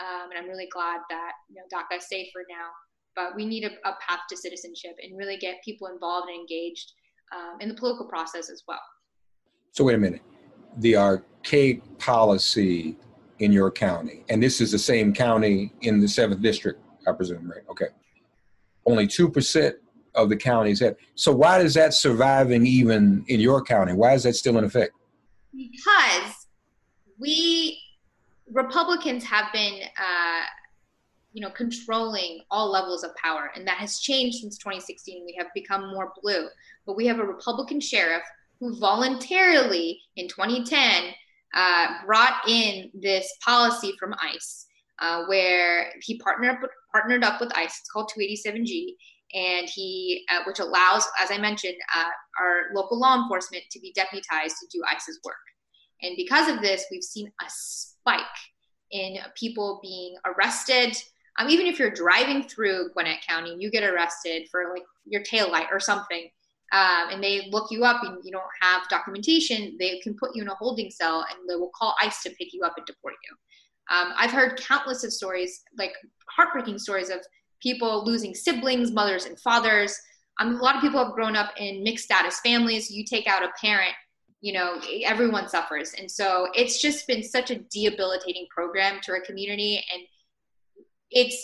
Um, 0.00 0.30
and 0.30 0.38
I'm 0.38 0.48
really 0.48 0.68
glad 0.70 1.00
that, 1.08 1.32
you 1.48 1.56
know, 1.56 1.66
DACA 1.72 1.98
is 1.98 2.08
safer 2.08 2.44
now. 2.48 2.68
But 3.16 3.36
we 3.36 3.44
need 3.44 3.64
a, 3.64 3.70
a 3.88 3.96
path 4.06 4.20
to 4.30 4.36
citizenship 4.36 4.96
and 5.02 5.16
really 5.16 5.36
get 5.36 5.56
people 5.64 5.86
involved 5.88 6.28
and 6.28 6.38
engaged 6.38 6.92
um, 7.34 7.58
in 7.60 7.68
the 7.68 7.74
political 7.74 8.06
process 8.06 8.50
as 8.50 8.62
well. 8.66 8.80
So, 9.72 9.84
wait 9.84 9.94
a 9.94 9.98
minute. 9.98 10.22
The 10.78 10.96
archaic 10.96 11.98
policy 11.98 12.96
in 13.38 13.52
your 13.52 13.70
county, 13.70 14.24
and 14.28 14.42
this 14.42 14.60
is 14.60 14.72
the 14.72 14.78
same 14.78 15.12
county 15.12 15.72
in 15.82 16.00
the 16.00 16.06
7th 16.06 16.40
District, 16.40 16.80
I 17.06 17.12
presume, 17.12 17.50
right? 17.50 17.62
Okay 17.70 17.86
only 18.86 19.06
2% 19.06 19.72
of 20.14 20.28
the 20.28 20.36
counties 20.36 20.80
have. 20.80 20.96
So 21.14 21.32
why 21.32 21.60
is 21.60 21.74
that 21.74 21.94
surviving 21.94 22.66
even 22.66 23.24
in 23.28 23.40
your 23.40 23.62
county? 23.62 23.92
Why 23.92 24.14
is 24.14 24.22
that 24.24 24.34
still 24.34 24.58
in 24.58 24.64
effect? 24.64 24.92
Because 25.52 26.46
we 27.18 27.80
Republicans 28.52 29.24
have 29.24 29.46
been, 29.52 29.80
uh, 29.98 30.42
you 31.34 31.42
know, 31.42 31.50
controlling 31.50 32.40
all 32.50 32.70
levels 32.70 33.04
of 33.04 33.14
power, 33.16 33.50
and 33.54 33.66
that 33.66 33.76
has 33.76 33.98
changed 33.98 34.38
since 34.38 34.56
2016. 34.56 35.24
We 35.26 35.34
have 35.36 35.48
become 35.54 35.90
more 35.92 36.12
blue, 36.22 36.46
but 36.86 36.96
we 36.96 37.06
have 37.06 37.18
a 37.18 37.24
Republican 37.24 37.80
sheriff 37.80 38.22
who 38.60 38.78
voluntarily 38.78 40.00
in 40.16 40.28
2010 40.28 41.12
uh, 41.54 41.86
brought 42.06 42.48
in 42.48 42.90
this 42.94 43.30
policy 43.44 43.94
from 43.98 44.14
ICE, 44.22 44.66
uh, 45.00 45.24
where 45.24 45.92
he 46.02 46.18
partnered 46.18 46.50
up 46.50 46.62
with 46.62 46.70
partnered 46.92 47.24
up 47.24 47.40
with 47.40 47.50
ICE. 47.56 47.66
It's 47.66 47.90
called 47.90 48.10
287G, 48.16 48.94
and 49.34 49.68
he, 49.68 50.24
uh, 50.30 50.44
which 50.46 50.60
allows, 50.60 51.04
as 51.20 51.32
I 51.32 51.38
mentioned, 51.38 51.76
uh, 51.96 52.04
our 52.40 52.74
local 52.74 52.98
law 52.98 53.20
enforcement 53.20 53.64
to 53.72 53.80
be 53.80 53.92
deputized 53.92 54.56
to 54.60 54.68
do 54.72 54.82
ICE's 54.88 55.18
work. 55.24 55.34
And 56.02 56.14
because 56.16 56.48
of 56.48 56.60
this, 56.60 56.84
we've 56.90 57.02
seen 57.02 57.26
a 57.40 57.46
spike 57.48 58.20
in 58.90 59.16
people 59.36 59.80
being 59.82 60.16
arrested. 60.24 60.96
Um, 61.38 61.48
even 61.48 61.66
if 61.66 61.78
you're 61.78 61.90
driving 61.90 62.44
through 62.44 62.90
Gwinnett 62.92 63.26
County 63.26 63.56
you 63.58 63.70
get 63.70 63.82
arrested 63.82 64.48
for 64.50 64.70
like 64.72 64.84
your 65.04 65.22
tail 65.22 65.50
light 65.50 65.66
or 65.72 65.80
something, 65.80 66.28
um, 66.72 67.10
and 67.10 67.22
they 67.22 67.48
look 67.50 67.70
you 67.70 67.84
up 67.84 68.02
and 68.02 68.18
you 68.24 68.32
don't 68.32 68.42
have 68.60 68.88
documentation, 68.88 69.76
they 69.78 70.00
can 70.00 70.14
put 70.14 70.34
you 70.34 70.42
in 70.42 70.48
a 70.48 70.54
holding 70.54 70.90
cell 70.90 71.24
and 71.30 71.48
they 71.48 71.56
will 71.56 71.70
call 71.74 71.94
ICE 72.02 72.22
to 72.22 72.30
pick 72.30 72.52
you 72.52 72.62
up 72.62 72.74
and 72.76 72.86
deport 72.86 73.14
you. 73.28 73.36
Um, 73.96 74.12
I've 74.16 74.30
heard 74.30 74.60
countless 74.60 75.04
of 75.04 75.12
stories, 75.12 75.62
like 75.76 75.92
heartbreaking 76.34 76.78
stories 76.78 77.10
of 77.10 77.18
people 77.62 78.04
losing 78.04 78.34
siblings, 78.34 78.90
mothers, 78.90 79.26
and 79.26 79.38
fathers. 79.40 79.98
Um, 80.40 80.56
a 80.56 80.58
lot 80.58 80.74
of 80.74 80.80
people 80.80 81.04
have 81.04 81.14
grown 81.14 81.36
up 81.36 81.52
in 81.58 81.82
mixed 81.82 82.06
status 82.06 82.40
families. 82.40 82.90
You 82.90 83.04
take 83.04 83.26
out 83.26 83.42
a 83.42 83.50
parent, 83.60 83.92
you 84.40 84.52
know, 84.52 84.80
everyone 85.04 85.48
suffers. 85.48 85.94
And 85.94 86.10
so 86.10 86.48
it's 86.54 86.80
just 86.80 87.06
been 87.06 87.22
such 87.22 87.50
a 87.50 87.60
debilitating 87.70 88.46
program 88.50 89.00
to 89.02 89.12
our 89.12 89.20
community. 89.20 89.84
And 89.92 90.02
it's, 91.14 91.36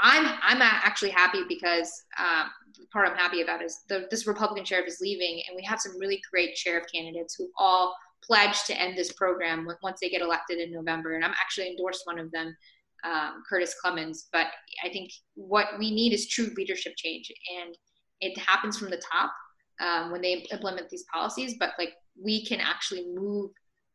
I'm, 0.00 0.26
I'm 0.42 0.60
actually 0.62 1.10
happy 1.10 1.42
because 1.48 2.04
um, 2.18 2.50
the 2.78 2.86
part 2.92 3.08
I'm 3.08 3.16
happy 3.16 3.42
about 3.42 3.62
is 3.62 3.80
the, 3.88 4.06
this 4.10 4.26
Republican 4.26 4.64
sheriff 4.64 4.86
is 4.88 4.98
leaving, 5.00 5.42
and 5.46 5.56
we 5.56 5.62
have 5.64 5.80
some 5.80 5.98
really 5.98 6.20
great 6.30 6.56
sheriff 6.56 6.84
candidates 6.92 7.34
who 7.38 7.48
all 7.56 7.94
pledged 8.22 8.66
to 8.66 8.80
end 8.80 8.96
this 8.96 9.12
program 9.12 9.66
once 9.82 9.98
they 10.00 10.08
get 10.08 10.22
elected 10.22 10.58
in 10.58 10.72
November. 10.72 11.14
And 11.14 11.24
I'm 11.24 11.34
actually 11.40 11.68
endorsed 11.68 12.02
one 12.04 12.18
of 12.18 12.30
them, 12.30 12.56
um, 13.04 13.42
Curtis 13.48 13.74
Clemons. 13.84 14.26
But 14.32 14.46
I 14.84 14.88
think 14.90 15.10
what 15.34 15.78
we 15.78 15.90
need 15.90 16.12
is 16.12 16.28
true 16.28 16.50
leadership 16.56 16.94
change, 16.96 17.30
and 17.60 17.76
it 18.20 18.38
happens 18.38 18.78
from 18.78 18.90
the 18.90 19.02
top 19.12 19.32
um, 19.80 20.12
when 20.12 20.22
they 20.22 20.46
implement 20.52 20.88
these 20.88 21.04
policies. 21.12 21.56
But 21.58 21.70
like 21.78 21.94
we 22.22 22.44
can 22.44 22.60
actually 22.60 23.06
move 23.12 23.50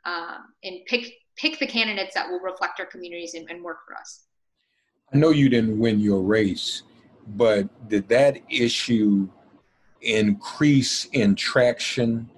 um, 0.05 0.53
and 0.63 0.79
pick 0.87 1.11
pick 1.37 1.59
the 1.59 1.67
candidates 1.67 2.15
that 2.15 2.29
will 2.29 2.39
reflect 2.39 2.79
our 2.79 2.85
communities 2.87 3.35
and, 3.35 3.49
and 3.49 3.63
work 3.63 3.77
for 3.87 3.95
us. 3.95 4.26
I 5.13 5.17
know 5.17 5.29
you 5.29 5.47
didn't 5.47 5.79
win 5.79 5.99
your 5.99 6.21
race, 6.21 6.83
but 7.27 7.89
did 7.89 8.09
that 8.09 8.37
issue 8.49 9.29
increase 10.01 11.05
in 11.13 11.35
traction 11.35 12.29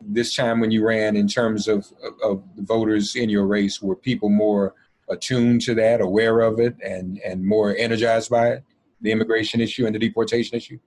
this 0.00 0.36
time 0.36 0.60
when 0.60 0.70
you 0.70 0.86
ran 0.86 1.16
in 1.16 1.26
terms 1.26 1.66
of, 1.66 1.86
of, 2.22 2.42
voters 2.58 3.16
in 3.16 3.28
your 3.28 3.46
race? 3.46 3.82
Were 3.82 3.96
people 3.96 4.28
more 4.28 4.74
attuned 5.08 5.62
to 5.62 5.74
that, 5.74 6.00
aware 6.00 6.40
of 6.40 6.60
it, 6.60 6.76
and, 6.84 7.18
and 7.18 7.44
more 7.44 7.74
energized 7.76 8.30
by 8.30 8.48
it, 8.48 8.64
the 9.00 9.10
immigration 9.10 9.60
issue 9.60 9.86
and 9.86 9.94
the 9.94 9.98
deportation 9.98 10.56
issue? 10.56 10.78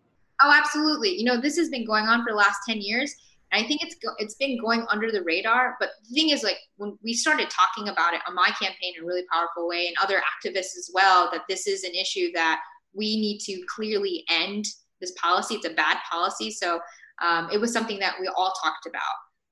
Oh, 0.42 0.52
absolutely. 0.52 1.10
You 1.10 1.26
know, 1.26 1.42
this 1.42 1.58
has 1.58 1.70
been 1.70 1.86
going 1.86 2.06
on 2.06 2.24
for 2.24 2.32
the 2.32 2.38
last 2.38 2.60
10 2.68 2.80
years. 2.80 3.14
And 3.52 3.64
I 3.64 3.68
think 3.68 3.82
it's 3.84 3.96
it's 4.18 4.36
been 4.36 4.60
going 4.60 4.86
under 4.90 5.12
the 5.12 5.24
radar. 5.24 5.76
But 5.80 5.90
the 6.08 6.14
thing 6.14 6.30
is, 6.30 6.44
like 6.44 6.58
when 6.78 6.98
we 7.04 7.14
started 7.14 7.50
talking 7.50 7.90
about 7.90 8.14
it 8.14 8.22
on 8.28 8.36
my 8.36 8.50
campaign 8.62 8.94
in 8.98 9.04
a 9.04 9.06
really 9.06 9.24
powerful 9.32 9.68
way, 9.68 9.88
and 9.88 9.96
other 10.02 10.20
activists 10.20 10.78
as 10.78 10.90
well, 10.94 11.30
that 11.32 11.44
this 11.48 11.68
is 11.68 11.84
an 11.84 11.94
issue 11.94 12.32
that 12.34 12.62
we 12.94 13.20
need 13.20 13.40
to 13.40 13.64
clearly 13.74 14.24
end 14.30 14.66
this 15.00 15.12
policy. 15.14 15.56
It's 15.56 15.68
a 15.68 15.74
bad 15.74 15.98
policy. 16.10 16.52
So 16.52 16.80
um, 17.24 17.50
it 17.52 17.60
was 17.60 17.72
something 17.72 18.00
that 18.00 18.16
we 18.20 18.28
all 18.28 18.54
talked 18.64 18.88
about. 18.88 19.02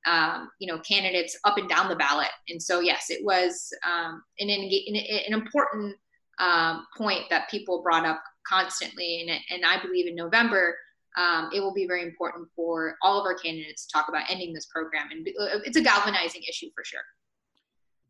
Um, 0.08 0.52
you 0.60 0.72
know, 0.72 0.80
candidates 0.88 1.36
up 1.46 1.58
and 1.58 1.68
down 1.68 1.90
the 1.90 1.96
ballot. 1.96 2.30
And 2.50 2.62
so, 2.62 2.80
yes, 2.80 3.10
it 3.10 3.26
was 3.26 3.74
um, 3.88 4.22
an, 4.38 4.52
an, 4.52 4.70
an, 4.96 5.34
important 5.34 5.96
um, 6.38 6.86
point 6.96 7.24
that 7.32 7.50
people 7.50 7.82
brought 7.82 8.06
up 8.06 8.22
constantly. 8.48 9.22
And, 9.22 9.40
and 9.50 9.66
I 9.66 9.82
believe 9.82 10.06
in 10.06 10.14
November, 10.14 10.76
um, 11.18 11.50
it 11.54 11.60
will 11.62 11.74
be 11.74 11.88
very 11.88 12.04
important 12.04 12.48
for 12.56 12.96
all 13.02 13.20
of 13.20 13.26
our 13.26 13.36
candidates 13.36 13.86
to 13.86 13.94
talk 13.94 14.10
about 14.10 14.24
ending 14.30 14.54
this 14.54 14.66
program. 14.66 15.08
And 15.12 15.28
uh, 15.28 15.60
it's 15.66 15.78
a 15.78 15.82
galvanizing 15.82 16.44
issue 16.48 16.68
for 16.76 16.84
sure. 16.84 17.02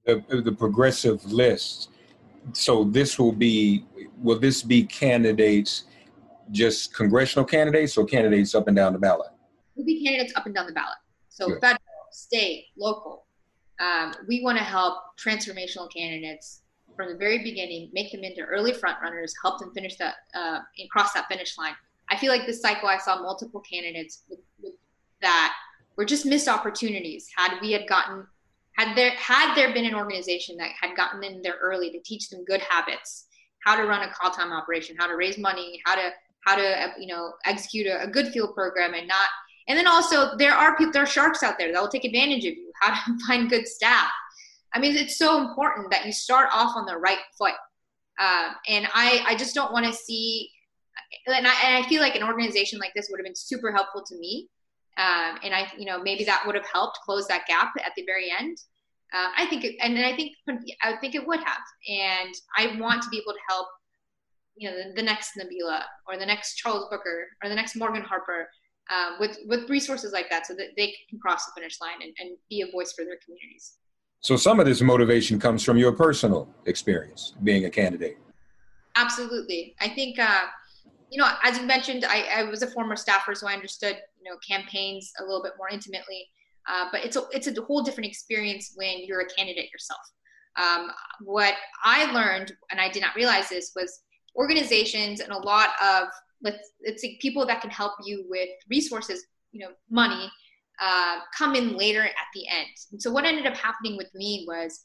The, 0.05 0.41
the 0.41 0.51
progressive 0.51 1.23
list. 1.25 1.89
So 2.53 2.83
this 2.83 3.17
will 3.17 3.31
be, 3.31 3.85
will 4.21 4.39
this 4.39 4.61
be 4.61 4.83
candidates, 4.83 5.85
just 6.51 6.93
congressional 6.93 7.45
candidates 7.45 7.97
or 7.97 8.05
candidates 8.05 8.53
up 8.53 8.67
and 8.67 8.75
down 8.75 8.93
the 8.93 8.99
ballot? 8.99 9.31
will 9.75 9.85
be 9.85 10.03
candidates 10.03 10.33
up 10.35 10.45
and 10.45 10.55
down 10.55 10.65
the 10.65 10.73
ballot. 10.73 10.97
So 11.29 11.47
Good. 11.47 11.61
federal, 11.61 11.79
state, 12.11 12.67
local. 12.77 13.25
Um, 13.79 14.13
we 14.27 14.41
want 14.41 14.57
to 14.57 14.63
help 14.63 14.95
transformational 15.17 15.89
candidates 15.93 16.61
from 16.95 17.09
the 17.09 17.17
very 17.17 17.43
beginning, 17.43 17.89
make 17.93 18.11
them 18.11 18.23
into 18.23 18.41
early 18.41 18.71
front 18.71 18.97
runners, 19.01 19.33
help 19.43 19.59
them 19.59 19.71
finish 19.73 19.97
that 19.97 20.15
uh, 20.33 20.59
and 20.77 20.89
cross 20.89 21.11
that 21.13 21.27
finish 21.27 21.57
line. 21.57 21.75
I 22.09 22.17
feel 22.17 22.31
like 22.31 22.45
this 22.45 22.61
cycle, 22.61 22.89
I 22.89 22.97
saw 22.97 23.21
multiple 23.21 23.61
candidates 23.61 24.23
with, 24.29 24.39
with 24.61 24.73
that 25.21 25.53
were 25.97 26.05
just 26.05 26.25
missed 26.25 26.47
opportunities. 26.47 27.29
Had 27.35 27.59
we 27.61 27.71
had 27.71 27.87
gotten, 27.87 28.27
had 28.77 28.95
there 28.95 29.11
had 29.11 29.55
there 29.55 29.73
been 29.73 29.85
an 29.85 29.95
organization 29.95 30.57
that 30.57 30.71
had 30.79 30.95
gotten 30.95 31.23
in 31.23 31.41
there 31.41 31.57
early 31.61 31.91
to 31.91 31.99
teach 32.01 32.29
them 32.29 32.45
good 32.45 32.61
habits, 32.61 33.27
how 33.65 33.75
to 33.75 33.87
run 33.87 34.07
a 34.07 34.11
call 34.11 34.31
time 34.31 34.51
operation, 34.51 34.95
how 34.99 35.07
to 35.07 35.15
raise 35.15 35.37
money, 35.37 35.81
how 35.85 35.95
to 35.95 36.11
how 36.45 36.55
to 36.55 36.93
you 36.99 37.07
know 37.07 37.33
execute 37.45 37.87
a, 37.87 38.03
a 38.03 38.07
good 38.07 38.27
field 38.27 38.53
program, 38.53 38.93
and 38.93 39.07
not 39.07 39.29
and 39.67 39.77
then 39.77 39.87
also 39.87 40.35
there 40.37 40.53
are 40.53 40.77
people, 40.77 40.93
there 40.93 41.03
are 41.03 41.07
sharks 41.07 41.43
out 41.43 41.57
there 41.57 41.71
that 41.71 41.81
will 41.81 41.89
take 41.89 42.05
advantage 42.05 42.45
of 42.45 42.55
you. 42.55 42.71
How 42.79 42.93
to 42.93 43.17
find 43.27 43.49
good 43.49 43.67
staff. 43.67 44.11
I 44.73 44.79
mean, 44.79 44.95
it's 44.95 45.17
so 45.17 45.41
important 45.41 45.89
that 45.91 46.05
you 46.05 46.11
start 46.11 46.49
off 46.53 46.75
on 46.75 46.85
the 46.85 46.97
right 46.97 47.19
foot. 47.37 47.53
Uh, 48.19 48.51
and 48.67 48.87
I, 48.93 49.23
I 49.27 49.35
just 49.35 49.55
don't 49.55 49.71
want 49.71 49.85
to 49.85 49.93
see, 49.93 50.49
and 51.27 51.47
I, 51.47 51.53
and 51.63 51.83
I 51.83 51.87
feel 51.87 52.01
like 52.01 52.15
an 52.15 52.23
organization 52.23 52.79
like 52.79 52.93
this 52.95 53.07
would 53.09 53.19
have 53.19 53.25
been 53.25 53.35
super 53.35 53.71
helpful 53.71 54.03
to 54.07 54.15
me. 54.17 54.49
Um, 54.97 55.39
and 55.43 55.53
I, 55.53 55.69
you 55.77 55.85
know, 55.85 56.01
maybe 56.01 56.23
that 56.23 56.43
would 56.45 56.55
have 56.55 56.65
helped 56.71 56.99
close 57.03 57.27
that 57.27 57.45
gap 57.47 57.73
at 57.85 57.91
the 57.97 58.05
very 58.05 58.31
end. 58.31 58.57
Uh, 59.13 59.27
I 59.37 59.45
think, 59.47 59.65
it, 59.65 59.75
and 59.81 59.97
I 59.99 60.15
think 60.15 60.33
I 60.81 60.95
think 61.01 61.15
it 61.15 61.27
would 61.27 61.39
have, 61.39 61.61
and 61.87 62.33
I 62.57 62.79
want 62.79 63.01
to 63.03 63.09
be 63.09 63.17
able 63.17 63.33
to 63.33 63.39
help, 63.49 63.67
you 64.55 64.69
know, 64.69 64.75
the, 64.75 64.93
the 64.95 65.03
next 65.03 65.31
Nabila 65.37 65.81
or 66.07 66.17
the 66.17 66.25
next 66.25 66.55
Charles 66.55 66.87
Booker 66.89 67.27
or 67.43 67.49
the 67.49 67.55
next 67.55 67.75
Morgan 67.75 68.03
Harper 68.03 68.49
um, 68.89 69.17
with 69.19 69.37
with 69.47 69.69
resources 69.69 70.13
like 70.13 70.29
that, 70.29 70.47
so 70.47 70.53
that 70.55 70.67
they 70.77 70.93
can 71.09 71.19
cross 71.19 71.45
the 71.45 71.51
finish 71.55 71.79
line 71.81 72.01
and, 72.01 72.13
and 72.19 72.37
be 72.49 72.61
a 72.61 72.71
voice 72.71 72.93
for 72.93 73.03
their 73.03 73.17
communities. 73.23 73.73
So 74.21 74.37
some 74.37 74.59
of 74.59 74.65
this 74.65 74.81
motivation 74.81 75.39
comes 75.39 75.61
from 75.61 75.77
your 75.77 75.91
personal 75.91 76.47
experience 76.65 77.33
being 77.43 77.65
a 77.65 77.69
candidate. 77.69 78.17
Absolutely, 78.95 79.75
I 79.81 79.89
think. 79.89 80.19
Uh, 80.19 80.45
you 81.15 81.21
know, 81.21 81.29
as 81.43 81.57
you 81.57 81.65
mentioned, 81.65 82.03
I, 82.03 82.25
I 82.39 82.43
was 82.43 82.61
a 82.61 82.67
former 82.67 82.97
staffer, 82.97 83.33
so 83.35 83.47
I 83.47 83.53
understood, 83.53 83.97
you 84.21 84.29
know, 84.29 84.37
campaigns 84.45 85.13
a 85.21 85.23
little 85.23 85.41
bit 85.41 85.53
more 85.57 85.69
intimately. 85.69 86.27
Uh, 86.67 86.87
but 86.91 87.05
it's 87.05 87.15
a, 87.15 87.23
it's 87.31 87.47
a 87.47 87.61
whole 87.61 87.81
different 87.83 88.09
experience 88.09 88.73
when 88.75 88.97
you're 89.05 89.21
a 89.21 89.29
candidate 89.29 89.71
yourself. 89.71 90.01
Um, 90.57 90.91
what 91.21 91.53
I 91.85 92.11
learned, 92.11 92.51
and 92.69 92.81
I 92.81 92.89
did 92.89 93.01
not 93.01 93.15
realize 93.15 93.47
this, 93.47 93.71
was 93.77 94.01
organizations 94.35 95.21
and 95.21 95.31
a 95.31 95.37
lot 95.37 95.69
of 95.81 96.09
let's 96.43 96.71
let's 96.85 97.05
people 97.21 97.45
that 97.45 97.61
can 97.61 97.69
help 97.69 97.93
you 98.03 98.25
with 98.27 98.49
resources, 98.69 99.25
you 99.53 99.65
know, 99.65 99.71
money, 99.89 100.29
uh, 100.81 101.19
come 101.37 101.55
in 101.55 101.77
later 101.77 102.03
at 102.03 102.11
the 102.33 102.45
end. 102.49 102.75
And 102.91 103.01
so 103.01 103.09
what 103.09 103.23
ended 103.23 103.47
up 103.47 103.55
happening 103.55 103.95
with 103.95 104.13
me 104.13 104.43
was 104.49 104.81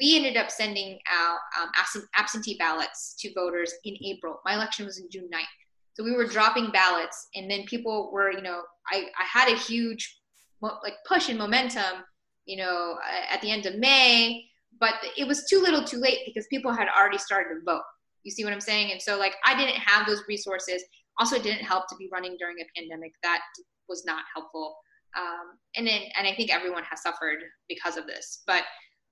we 0.00 0.16
ended 0.16 0.36
up 0.36 0.52
sending 0.52 1.00
out 1.10 1.38
um, 1.60 1.68
absentee 2.14 2.56
ballots 2.58 3.16
to 3.18 3.34
voters 3.34 3.74
in 3.84 3.96
April. 4.04 4.40
My 4.44 4.54
election 4.54 4.86
was 4.86 4.98
in 4.98 5.10
June 5.10 5.28
9th. 5.34 5.63
So 5.94 6.04
we 6.04 6.12
were 6.12 6.26
dropping 6.26 6.70
ballots, 6.70 7.28
and 7.34 7.50
then 7.50 7.64
people 7.64 8.10
were, 8.12 8.32
you 8.32 8.42
know, 8.42 8.62
I, 8.90 9.06
I 9.18 9.24
had 9.24 9.52
a 9.52 9.56
huge 9.56 10.20
like 10.60 10.94
push 11.06 11.28
and 11.28 11.38
momentum, 11.38 12.04
you 12.46 12.56
know, 12.56 12.96
at 13.30 13.40
the 13.42 13.50
end 13.50 13.66
of 13.66 13.76
May, 13.76 14.44
but 14.80 14.94
it 15.16 15.26
was 15.26 15.46
too 15.48 15.60
little 15.60 15.84
too 15.84 15.98
late 15.98 16.20
because 16.24 16.46
people 16.48 16.72
had 16.72 16.88
already 16.88 17.18
started 17.18 17.54
to 17.54 17.60
vote. 17.64 17.82
You 18.22 18.30
see 18.30 18.44
what 18.44 18.52
I'm 18.52 18.60
saying? 18.60 18.90
And 18.90 19.00
so, 19.00 19.18
like, 19.18 19.34
I 19.44 19.56
didn't 19.56 19.76
have 19.76 20.06
those 20.06 20.22
resources. 20.26 20.82
Also, 21.18 21.36
it 21.36 21.42
didn't 21.42 21.64
help 21.64 21.88
to 21.88 21.96
be 21.96 22.08
running 22.10 22.36
during 22.38 22.56
a 22.60 22.80
pandemic. 22.80 23.12
That 23.22 23.40
was 23.88 24.04
not 24.06 24.24
helpful. 24.34 24.76
Um, 25.16 25.58
and 25.76 25.86
then, 25.86 26.00
and 26.18 26.26
I 26.26 26.34
think 26.34 26.52
everyone 26.52 26.82
has 26.84 27.02
suffered 27.02 27.38
because 27.68 27.96
of 27.96 28.06
this. 28.06 28.42
But 28.46 28.62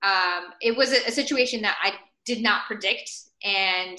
um, 0.02 0.54
it 0.60 0.76
was 0.76 0.92
a, 0.92 1.06
a, 1.06 1.12
situation 1.12 1.62
that 1.62 1.76
I 1.80 1.92
did 2.24 2.42
not 2.42 2.66
predict. 2.66 3.08
And 3.44 3.98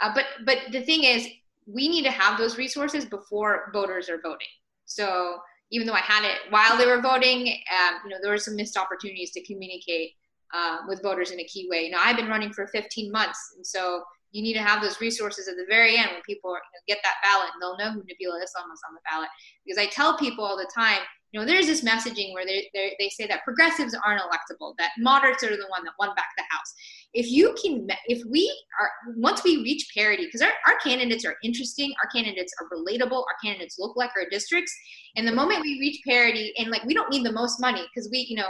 uh, 0.00 0.12
but 0.14 0.26
but 0.44 0.58
the 0.70 0.82
thing 0.82 1.02
is, 1.04 1.26
we 1.72 1.88
need 1.88 2.02
to 2.04 2.10
have 2.10 2.38
those 2.38 2.58
resources 2.58 3.04
before 3.04 3.70
voters 3.72 4.08
are 4.08 4.20
voting. 4.20 4.48
So 4.86 5.38
even 5.70 5.86
though 5.86 5.94
I 5.94 6.00
had 6.00 6.24
it 6.24 6.38
while 6.50 6.76
they 6.76 6.86
were 6.86 7.00
voting, 7.00 7.48
um, 7.70 8.00
you 8.04 8.10
know, 8.10 8.16
there 8.20 8.30
were 8.30 8.38
some 8.38 8.56
missed 8.56 8.76
opportunities 8.76 9.30
to 9.32 9.44
communicate 9.44 10.12
uh, 10.52 10.78
with 10.88 11.02
voters 11.02 11.30
in 11.30 11.40
a 11.40 11.44
key 11.44 11.68
way. 11.70 11.84
You 11.84 11.92
know, 11.92 12.00
I've 12.00 12.16
been 12.16 12.28
running 12.28 12.52
for 12.52 12.66
15 12.66 13.12
months, 13.12 13.54
and 13.56 13.66
so 13.66 14.02
you 14.32 14.42
need 14.42 14.54
to 14.54 14.62
have 14.62 14.82
those 14.82 15.00
resources 15.00 15.48
at 15.48 15.56
the 15.56 15.66
very 15.68 15.96
end 15.96 16.10
when 16.12 16.22
people 16.22 16.50
are, 16.50 16.62
you 16.62 16.72
know, 16.72 16.94
get 16.94 16.98
that 17.02 17.16
ballot 17.22 17.50
and 17.52 17.60
they'll 17.60 17.78
know 17.78 17.92
who 17.92 18.00
Nabila 18.00 18.42
Islam 18.42 18.70
is 18.72 18.80
on 18.88 18.94
the 18.94 19.00
ballot. 19.10 19.28
Because 19.64 19.78
I 19.78 19.86
tell 19.86 20.16
people 20.16 20.44
all 20.44 20.56
the 20.56 20.70
time, 20.74 21.00
you 21.32 21.38
know, 21.38 21.46
there's 21.46 21.66
this 21.66 21.84
messaging 21.84 22.32
where 22.32 22.44
they, 22.44 22.68
they 22.74 23.08
say 23.08 23.26
that 23.28 23.44
progressives 23.44 23.96
aren't 24.04 24.20
electable, 24.20 24.74
that 24.78 24.90
moderates 24.98 25.44
are 25.44 25.50
the 25.50 25.66
one 25.68 25.84
that 25.84 25.92
won 25.98 26.14
back 26.16 26.26
the 26.36 26.42
House. 26.50 26.74
If 27.14 27.30
you 27.30 27.54
can, 27.62 27.86
if 28.06 28.20
we 28.28 28.52
are, 28.80 28.90
once 29.16 29.44
we 29.44 29.58
reach 29.58 29.86
parity, 29.96 30.24
because 30.24 30.42
our, 30.42 30.52
our 30.66 30.76
candidates 30.82 31.24
are 31.24 31.36
interesting, 31.44 31.92
our 32.02 32.10
candidates 32.10 32.52
are 32.60 32.68
relatable, 32.76 33.18
our 33.18 33.36
candidates 33.44 33.76
look 33.78 33.96
like 33.96 34.10
our 34.16 34.28
districts. 34.28 34.74
And 35.16 35.26
the 35.26 35.32
moment 35.32 35.62
we 35.62 35.78
reach 35.78 36.00
parity, 36.06 36.52
and 36.58 36.70
like 36.70 36.84
we 36.84 36.94
don't 36.94 37.10
need 37.10 37.24
the 37.24 37.32
most 37.32 37.60
money 37.60 37.84
because 37.94 38.10
we, 38.10 38.26
you 38.28 38.36
know, 38.36 38.48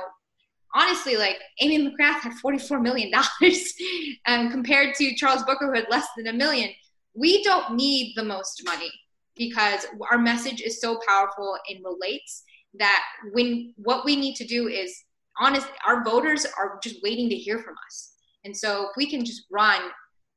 honestly, 0.74 1.16
like 1.16 1.37
Amy 1.61 1.78
McGrath 1.78 2.20
had 2.20 2.33
$44 2.44 2.83
million 2.83 3.12
um, 4.26 4.50
compared 4.50 4.94
to 4.96 5.14
Charles 5.16 5.42
Booker, 5.44 5.66
who 5.66 5.74
had 5.74 5.87
less 5.90 6.06
than 6.16 6.28
a 6.28 6.33
million. 6.33 6.70
We 7.14 7.42
don't 7.42 7.74
need 7.74 8.14
the 8.16 8.24
most 8.24 8.62
money 8.64 8.90
because 9.37 9.87
our 10.11 10.18
message 10.18 10.61
is 10.61 10.80
so 10.80 11.00
powerful 11.06 11.56
and 11.68 11.85
relates 11.85 12.44
that 12.78 13.02
when 13.33 13.72
what 13.76 14.04
we 14.04 14.14
need 14.14 14.35
to 14.37 14.46
do 14.46 14.68
is 14.68 14.94
honest 15.40 15.66
our 15.87 16.04
voters 16.04 16.46
are 16.59 16.78
just 16.83 17.02
waiting 17.02 17.28
to 17.28 17.35
hear 17.35 17.59
from 17.59 17.74
us 17.87 18.12
and 18.44 18.56
so 18.56 18.85
if 18.85 18.90
we 18.96 19.11
can 19.11 19.24
just 19.24 19.44
run 19.50 19.80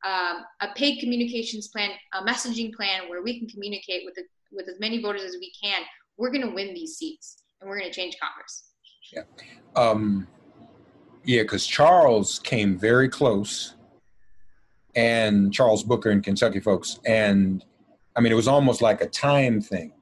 um, 0.06 0.44
a 0.62 0.68
paid 0.76 1.00
communications 1.00 1.68
plan 1.68 1.92
a 2.14 2.24
messaging 2.24 2.74
plan 2.74 3.10
where 3.10 3.22
we 3.22 3.38
can 3.38 3.48
communicate 3.48 4.04
with 4.06 4.16
the, 4.16 4.24
with 4.52 4.68
as 4.68 4.80
many 4.80 5.02
voters 5.02 5.24
as 5.24 5.36
we 5.40 5.52
can 5.62 5.82
we're 6.18 6.32
going 6.32 6.48
to 6.48 6.56
win 6.56 6.74
these 6.74 6.96
seats 6.96 7.44
and 7.62 7.70
we're 7.70 7.78
going 7.78 7.92
to 7.92 7.96
change 7.96 8.16
congress 8.22 8.73
yeah 9.12 9.24
um, 9.76 10.28
yeah 11.24 11.42
because 11.42 11.66
charles 11.66 12.40
came 12.40 12.78
very 12.78 13.10
close 13.10 13.76
and 14.96 15.54
charles 15.54 15.84
booker 15.84 16.12
and 16.12 16.24
kentucky 16.24 16.60
folks 16.60 17.00
and 17.06 17.66
i 18.16 18.22
mean 18.22 18.32
it 18.32 18.36
was 18.36 18.48
almost 18.48 18.82
like 18.82 19.02
a 19.02 19.08
time 19.08 19.60
thing 19.60 19.94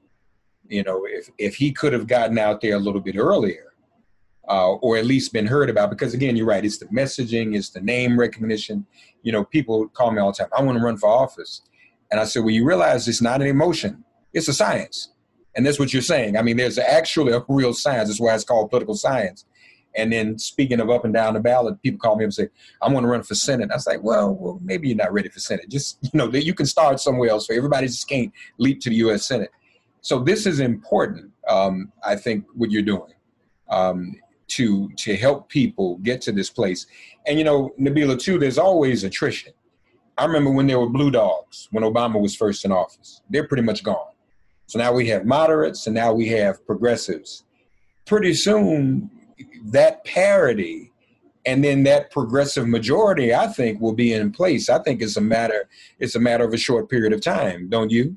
you 0.72 0.82
know, 0.82 1.04
if 1.04 1.28
if 1.36 1.54
he 1.54 1.70
could 1.70 1.92
have 1.92 2.06
gotten 2.06 2.38
out 2.38 2.62
there 2.62 2.76
a 2.76 2.78
little 2.78 3.00
bit 3.00 3.16
earlier, 3.16 3.74
uh, 4.48 4.72
or 4.76 4.96
at 4.96 5.04
least 5.04 5.32
been 5.32 5.46
heard 5.46 5.68
about, 5.68 5.90
because 5.90 6.14
again, 6.14 6.34
you're 6.34 6.46
right. 6.46 6.64
It's 6.64 6.78
the 6.78 6.86
messaging, 6.86 7.54
it's 7.54 7.68
the 7.68 7.82
name 7.82 8.18
recognition. 8.18 8.86
You 9.22 9.32
know, 9.32 9.44
people 9.44 9.86
call 9.88 10.10
me 10.12 10.20
all 10.20 10.32
the 10.32 10.38
time. 10.38 10.48
I 10.56 10.62
want 10.62 10.78
to 10.78 10.84
run 10.84 10.96
for 10.96 11.10
office, 11.10 11.60
and 12.10 12.18
I 12.18 12.24
said, 12.24 12.40
well, 12.40 12.50
you 12.50 12.64
realize 12.64 13.06
it's 13.06 13.20
not 13.20 13.42
an 13.42 13.48
emotion; 13.48 14.02
it's 14.32 14.48
a 14.48 14.54
science, 14.54 15.11
and 15.54 15.66
that's 15.66 15.78
what 15.78 15.92
you're 15.92 16.02
saying. 16.02 16.36
I 16.36 16.42
mean, 16.42 16.56
there's 16.56 16.78
actually 16.78 17.32
a 17.32 17.44
real 17.48 17.74
science. 17.74 18.08
That's 18.08 18.20
why 18.20 18.34
it's 18.34 18.44
called 18.44 18.70
political 18.70 18.94
science. 18.94 19.44
And 19.94 20.12
then 20.12 20.38
speaking 20.38 20.80
of 20.80 20.90
up 20.90 21.04
and 21.04 21.12
down 21.12 21.34
the 21.34 21.40
ballot, 21.40 21.82
people 21.82 21.98
call 21.98 22.16
me 22.16 22.24
up 22.24 22.26
and 22.26 22.34
say, 22.34 22.48
I 22.80 22.88
want 22.88 23.04
to 23.04 23.08
run 23.08 23.22
for 23.22 23.34
Senate. 23.34 23.70
I 23.70 23.74
was 23.74 23.86
like, 23.86 24.02
well, 24.02 24.34
well, 24.34 24.58
maybe 24.62 24.88
you're 24.88 24.96
not 24.96 25.12
ready 25.12 25.28
for 25.28 25.40
Senate. 25.40 25.68
Just, 25.68 25.98
you 26.02 26.10
know, 26.14 26.30
you 26.30 26.54
can 26.54 26.66
start 26.66 27.00
somewhere 27.00 27.30
else. 27.30 27.46
So 27.46 27.54
everybody 27.54 27.86
just 27.86 28.08
can't 28.08 28.32
leap 28.58 28.80
to 28.82 28.90
the 28.90 28.96
U.S. 28.96 29.26
Senate. 29.26 29.50
So 30.00 30.18
this 30.18 30.46
is 30.46 30.60
important. 30.60 31.30
Um, 31.48 31.92
I 32.04 32.16
think 32.16 32.46
what 32.54 32.70
you're 32.70 32.82
doing 32.82 33.12
um, 33.68 34.16
to 34.48 34.88
to 34.96 35.16
help 35.16 35.48
people 35.48 35.98
get 35.98 36.20
to 36.22 36.32
this 36.32 36.50
place. 36.50 36.86
And 37.26 37.38
you 37.38 37.44
know, 37.44 37.70
Nabila, 37.78 38.18
too. 38.18 38.38
There's 38.38 38.58
always 38.58 39.04
attrition. 39.04 39.52
I 40.18 40.24
remember 40.24 40.50
when 40.50 40.66
there 40.66 40.78
were 40.78 40.88
blue 40.88 41.10
dogs 41.10 41.68
when 41.70 41.84
Obama 41.84 42.20
was 42.20 42.34
first 42.34 42.64
in 42.64 42.72
office. 42.72 43.22
They're 43.30 43.46
pretty 43.46 43.62
much 43.62 43.82
gone. 43.82 44.11
So 44.72 44.78
now 44.78 44.90
we 44.90 45.06
have 45.08 45.26
moderates, 45.26 45.86
and 45.86 45.94
now 45.94 46.14
we 46.14 46.28
have 46.28 46.64
progressives. 46.64 47.44
Pretty 48.06 48.32
soon, 48.32 49.10
that 49.66 50.02
parity 50.06 50.90
and 51.44 51.62
then 51.62 51.82
that 51.82 52.10
progressive 52.10 52.66
majority, 52.66 53.34
I 53.34 53.48
think, 53.48 53.82
will 53.82 53.92
be 53.92 54.14
in 54.14 54.32
place. 54.32 54.70
I 54.70 54.78
think 54.78 55.02
it's 55.02 55.18
a 55.18 55.20
matter 55.20 55.68
it's 55.98 56.14
a 56.14 56.18
matter 56.18 56.44
of 56.44 56.54
a 56.54 56.56
short 56.56 56.88
period 56.88 57.12
of 57.12 57.20
time, 57.20 57.68
don't 57.68 57.90
you? 57.90 58.16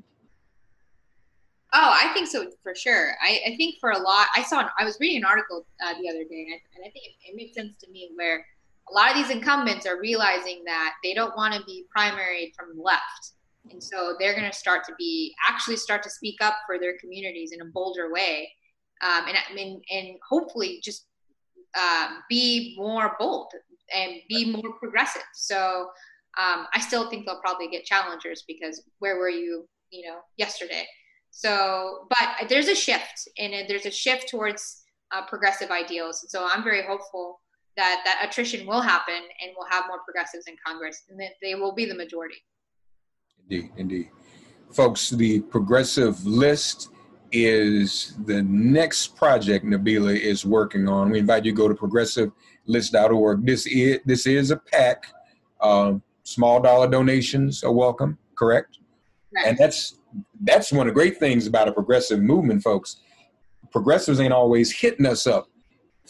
Oh, 1.74 1.92
I 1.92 2.10
think 2.14 2.26
so 2.26 2.50
for 2.62 2.74
sure. 2.74 3.10
I, 3.22 3.38
I 3.48 3.56
think 3.58 3.74
for 3.78 3.90
a 3.90 3.98
lot, 3.98 4.28
I 4.34 4.42
saw, 4.42 4.66
I 4.78 4.84
was 4.86 4.96
reading 4.98 5.18
an 5.18 5.24
article 5.26 5.66
uh, 5.84 5.92
the 6.00 6.08
other 6.08 6.24
day, 6.24 6.46
and 6.46 6.54
I, 6.54 6.60
and 6.74 6.86
I 6.86 6.90
think 6.90 7.04
it, 7.04 7.32
it 7.32 7.36
makes 7.36 7.54
sense 7.54 7.74
to 7.84 7.90
me 7.90 8.08
where 8.16 8.46
a 8.88 8.94
lot 8.94 9.10
of 9.10 9.16
these 9.18 9.28
incumbents 9.28 9.84
are 9.84 10.00
realizing 10.00 10.62
that 10.64 10.94
they 11.04 11.12
don't 11.12 11.36
want 11.36 11.52
to 11.52 11.62
be 11.64 11.84
primaried 11.94 12.54
from 12.56 12.74
the 12.74 12.82
left. 12.82 13.32
And 13.70 13.82
so 13.82 14.14
they're 14.18 14.34
going 14.34 14.50
to 14.50 14.56
start 14.56 14.84
to 14.84 14.94
be, 14.98 15.34
actually 15.48 15.76
start 15.76 16.02
to 16.04 16.10
speak 16.10 16.36
up 16.40 16.54
for 16.66 16.78
their 16.78 16.96
communities 16.98 17.52
in 17.52 17.60
a 17.60 17.64
bolder 17.66 18.12
way. 18.12 18.48
Um, 19.02 19.24
and, 19.28 19.58
and, 19.58 19.82
and 19.90 20.16
hopefully 20.28 20.80
just 20.82 21.06
uh, 21.76 22.08
be 22.28 22.74
more 22.78 23.16
bold 23.18 23.52
and 23.94 24.14
be 24.28 24.52
more 24.52 24.72
progressive. 24.78 25.22
So 25.34 25.90
um, 26.40 26.66
I 26.74 26.80
still 26.80 27.10
think 27.10 27.26
they'll 27.26 27.40
probably 27.40 27.68
get 27.68 27.84
challengers 27.84 28.44
because 28.46 28.82
where 28.98 29.18
were 29.18 29.28
you, 29.28 29.68
you 29.90 30.06
know, 30.06 30.18
yesterday? 30.36 30.86
So, 31.30 32.06
but 32.08 32.48
there's 32.48 32.68
a 32.68 32.74
shift, 32.74 33.28
and 33.38 33.52
there's 33.68 33.84
a 33.84 33.90
shift 33.90 34.28
towards 34.30 34.84
uh, 35.14 35.26
progressive 35.26 35.70
ideals. 35.70 36.22
And 36.22 36.30
so 36.30 36.48
I'm 36.50 36.64
very 36.64 36.82
hopeful 36.82 37.40
that 37.76 38.00
that 38.06 38.26
attrition 38.26 38.66
will 38.66 38.80
happen, 38.80 39.14
and 39.14 39.52
we'll 39.54 39.68
have 39.70 39.84
more 39.86 40.00
progressives 40.02 40.46
in 40.46 40.56
Congress, 40.66 41.02
and 41.10 41.20
that 41.20 41.32
they 41.42 41.54
will 41.54 41.74
be 41.74 41.84
the 41.84 41.94
majority. 41.94 42.36
Indeed, 43.48 43.70
indeed, 43.76 44.10
folks. 44.72 45.10
The 45.10 45.40
progressive 45.40 46.24
list 46.26 46.90
is 47.30 48.14
the 48.24 48.42
next 48.42 49.14
project 49.16 49.64
Nabila 49.64 50.18
is 50.18 50.44
working 50.44 50.88
on. 50.88 51.10
We 51.10 51.20
invite 51.20 51.44
you 51.44 51.52
to 51.52 51.56
go 51.56 51.68
to 51.68 51.74
progressivelist.org. 51.74 53.46
This 53.46 53.66
is 53.66 54.00
this 54.04 54.26
is 54.26 54.50
a 54.50 54.56
PAC. 54.56 55.06
Um, 55.60 56.02
small 56.24 56.60
dollar 56.60 56.88
donations 56.88 57.62
are 57.62 57.72
welcome, 57.72 58.18
correct? 58.34 58.78
Right. 59.34 59.46
And 59.46 59.58
that's 59.58 59.98
that's 60.42 60.72
one 60.72 60.88
of 60.88 60.94
the 60.94 60.94
great 60.94 61.18
things 61.18 61.46
about 61.46 61.68
a 61.68 61.72
progressive 61.72 62.20
movement, 62.20 62.62
folks. 62.62 62.96
Progressives 63.70 64.18
ain't 64.18 64.32
always 64.32 64.72
hitting 64.72 65.06
us 65.06 65.26
up 65.26 65.46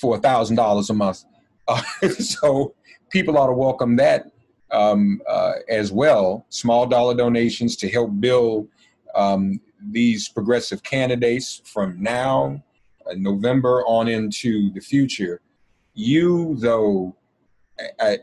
for 0.01 0.17
a 0.17 0.19
thousand 0.19 0.57
dollars 0.57 0.89
a 0.89 0.95
month, 0.95 1.25
uh, 1.69 1.83
so 2.19 2.75
people 3.11 3.37
ought 3.37 3.47
to 3.49 3.53
welcome 3.53 3.97
that 3.97 4.27
um, 4.71 5.21
uh, 5.29 5.55
as 5.69 5.93
well. 5.93 6.47
Small 6.49 6.87
dollar 6.87 7.15
donations 7.15 7.77
to 7.77 7.89
help 7.89 8.11
build 8.21 8.69
um, 9.15 9.61
these 9.91 10.29
progressive 10.29 10.83
candidates 10.83 11.63
from 11.65 12.01
now, 12.03 12.63
uh, 13.09 13.15
November 13.17 13.85
on 13.87 14.09
into 14.09 14.73
the 14.73 14.81
future. 14.81 15.41
You, 15.95 16.57
though, 16.59 17.17
I, 18.01 18.19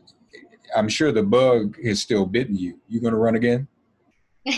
am 0.75 0.88
sure 0.89 1.12
the 1.12 1.23
bug 1.23 1.77
is 1.79 2.01
still 2.01 2.25
bitten 2.25 2.56
you. 2.56 2.79
You 2.88 3.01
going 3.01 3.13
to 3.13 3.19
run 3.19 3.36
again? 3.36 3.67
uh, 4.47 4.51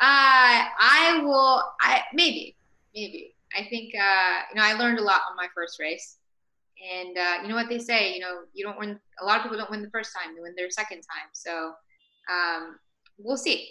I 0.00 1.20
will. 1.22 1.62
I 1.80 2.02
maybe, 2.12 2.56
maybe. 2.94 3.34
I 3.56 3.66
think 3.70 3.94
uh, 3.94 4.40
you 4.50 4.56
know 4.56 4.66
I 4.66 4.74
learned 4.74 4.98
a 4.98 5.02
lot 5.02 5.20
on 5.30 5.36
my 5.36 5.46
first 5.54 5.78
race, 5.78 6.18
and 6.82 7.16
uh, 7.16 7.42
you 7.42 7.48
know 7.48 7.54
what 7.54 7.68
they 7.68 7.78
say. 7.78 8.14
You 8.14 8.20
know, 8.20 8.40
you 8.52 8.64
don't 8.64 8.78
win. 8.78 8.98
A 9.20 9.24
lot 9.24 9.38
of 9.38 9.42
people 9.42 9.58
don't 9.58 9.70
win 9.70 9.82
the 9.82 9.90
first 9.90 10.10
time; 10.14 10.34
they 10.34 10.42
win 10.42 10.54
their 10.56 10.70
second 10.70 10.98
time. 10.98 11.28
So 11.32 11.72
um, 12.30 12.78
we'll 13.18 13.36
see. 13.36 13.68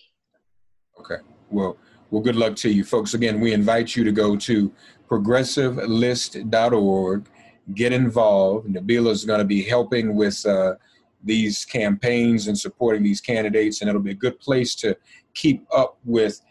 Okay. 0.99 1.17
Well, 1.49 1.77
well, 2.09 2.21
good 2.21 2.35
luck 2.35 2.55
to 2.57 2.69
you, 2.69 2.83
folks. 2.83 3.13
Again, 3.13 3.39
we 3.39 3.53
invite 3.53 3.95
you 3.95 4.03
to 4.03 4.11
go 4.11 4.35
to 4.37 4.71
progressivelist.org, 5.09 7.29
get 7.73 7.93
involved. 7.93 8.67
Nabila 8.67 9.09
is 9.09 9.25
going 9.25 9.39
to 9.39 9.45
be 9.45 9.63
helping 9.63 10.15
with 10.15 10.45
uh, 10.45 10.75
these 11.23 11.65
campaigns 11.65 12.47
and 12.47 12.57
supporting 12.57 13.03
these 13.03 13.21
candidates, 13.21 13.81
and 13.81 13.89
it'll 13.89 14.01
be 14.01 14.11
a 14.11 14.15
good 14.15 14.39
place 14.39 14.75
to 14.75 14.97
keep 15.33 15.65
up 15.75 15.97
with 16.05 16.41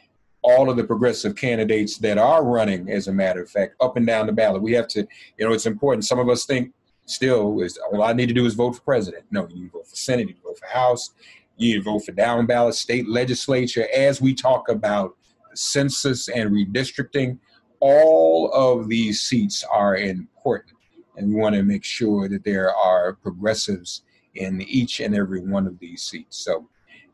all 0.45 0.69
of 0.69 0.77
the 0.77 0.85
progressive 0.85 1.35
candidates 1.35 1.97
that 1.97 2.19
are 2.19 2.45
running, 2.45 2.91
as 2.91 3.09
a 3.09 3.13
matter 3.13 3.43
of 3.43 3.51
fact, 3.51 3.75
up 3.81 3.97
and 3.97 4.07
down 4.07 4.27
the 4.27 4.33
ballot. 4.33 4.61
We 4.61 4.73
have 4.73 4.87
to, 4.89 5.01
you 5.39 5.47
know, 5.47 5.53
it's 5.53 5.65
important. 5.65 6.05
Some 6.05 6.19
of 6.19 6.29
us 6.29 6.45
think 6.45 6.73
still 7.07 7.63
is 7.63 7.79
all 7.91 8.03
I 8.03 8.13
need 8.13 8.27
to 8.27 8.35
do 8.35 8.45
is 8.45 8.53
vote 8.53 8.77
for 8.77 8.83
president. 8.83 9.25
No, 9.31 9.49
you 9.49 9.55
need 9.57 9.73
to 9.73 9.79
vote 9.79 9.89
for 9.89 9.97
Senate, 9.97 10.29
you 10.29 10.35
vote 10.45 10.59
for 10.59 10.67
House, 10.67 11.13
you 11.57 11.73
need 11.73 11.79
to 11.79 11.91
vote 11.91 12.05
for 12.05 12.13
down 12.13 12.45
ballot 12.45 12.75
state 12.75 13.09
legislature. 13.09 13.89
As 13.95 14.21
we 14.21 14.35
talk 14.35 14.69
about 14.69 15.17
census 15.55 16.29
and 16.29 16.51
redistricting, 16.51 17.39
all 17.81 18.53
of 18.53 18.89
these 18.89 19.23
seats 19.23 19.65
are 19.65 19.97
important. 19.97 20.77
And 21.17 21.29
we 21.29 21.37
want 21.37 21.55
to 21.55 21.63
make 21.63 21.85
sure 21.85 22.29
that 22.29 22.45
there 22.45 22.75
are 22.75 23.15
progressives 23.15 24.03
in 24.35 24.61
each 24.63 25.01
and 25.01 25.15
every 25.15 25.41
one 25.41 25.67
of 25.67 25.79
these 25.79 26.03
seats. 26.03 26.37
So, 26.37 26.69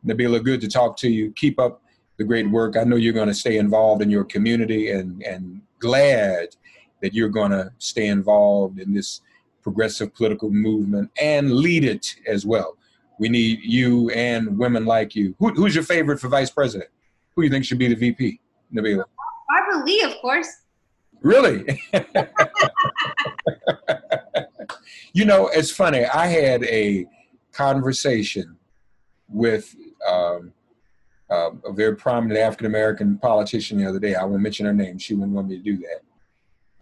Nabila, 0.05 0.43
good 0.43 0.61
to 0.63 0.69
talk 0.69 0.97
to 0.99 1.09
you. 1.09 1.33
Keep 1.33 1.61
up 1.61 1.83
the 2.21 2.25
great 2.27 2.51
work. 2.51 2.77
I 2.77 2.85
know 2.85 2.97
you're 2.97 3.15
going 3.15 3.29
to 3.29 3.35
stay 3.35 3.57
involved 3.57 4.03
in 4.03 4.11
your 4.11 4.25
community 4.25 4.91
and, 4.91 5.23
and 5.23 5.63
glad 5.79 6.49
that 7.01 7.15
you're 7.15 7.31
going 7.31 7.51
to 7.51 7.73
stay 7.79 8.09
involved 8.09 8.79
in 8.79 8.93
this 8.93 9.23
progressive 9.63 10.15
political 10.15 10.51
movement 10.51 11.11
and 11.19 11.51
lead 11.51 11.83
it 11.83 12.15
as 12.27 12.45
well. 12.45 12.77
We 13.19 13.31
need 13.31 13.61
you 13.63 14.11
and 14.11 14.59
women 14.59 14.85
like 14.85 15.15
you. 15.15 15.35
Who, 15.39 15.55
who's 15.55 15.75
your 15.75 15.83
favorite 15.83 16.21
for 16.21 16.29
vice 16.29 16.51
president? 16.51 16.91
Who 17.35 17.41
do 17.41 17.47
you 17.47 17.51
think 17.51 17.65
should 17.65 17.79
be 17.79 17.89
the 17.89 17.95
VP, 17.95 18.39
Nabila? 18.71 19.05
Barbara 19.49 19.83
Lee, 19.87 20.03
of 20.03 20.13
course. 20.21 20.49
Really? 21.23 21.81
you 25.15 25.25
know, 25.25 25.49
it's 25.49 25.71
funny. 25.71 26.05
I 26.05 26.27
had 26.27 26.65
a 26.65 27.07
conversation 27.53 28.59
with 29.27 29.75
um, 30.07 30.53
uh, 31.31 31.51
a 31.65 31.73
very 31.73 31.97
prominent 31.97 32.39
African 32.39 32.67
American 32.67 33.19
politician 33.19 33.79
the 33.79 33.89
other 33.89 33.99
day. 33.99 34.15
I 34.15 34.25
won't 34.25 34.43
mention 34.43 34.67
her 34.67 34.73
name. 34.73 34.99
She 34.99 35.15
wouldn't 35.15 35.33
want 35.33 35.49
me 35.49 35.57
to 35.57 35.63
do 35.63 35.77
that. 35.79 36.01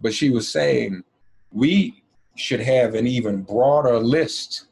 But 0.01 0.13
she 0.13 0.29
was 0.29 0.51
saying 0.51 1.03
we 1.51 2.03
should 2.35 2.59
have 2.59 2.95
an 2.95 3.05
even 3.05 3.43
broader 3.43 3.99
list 3.99 4.65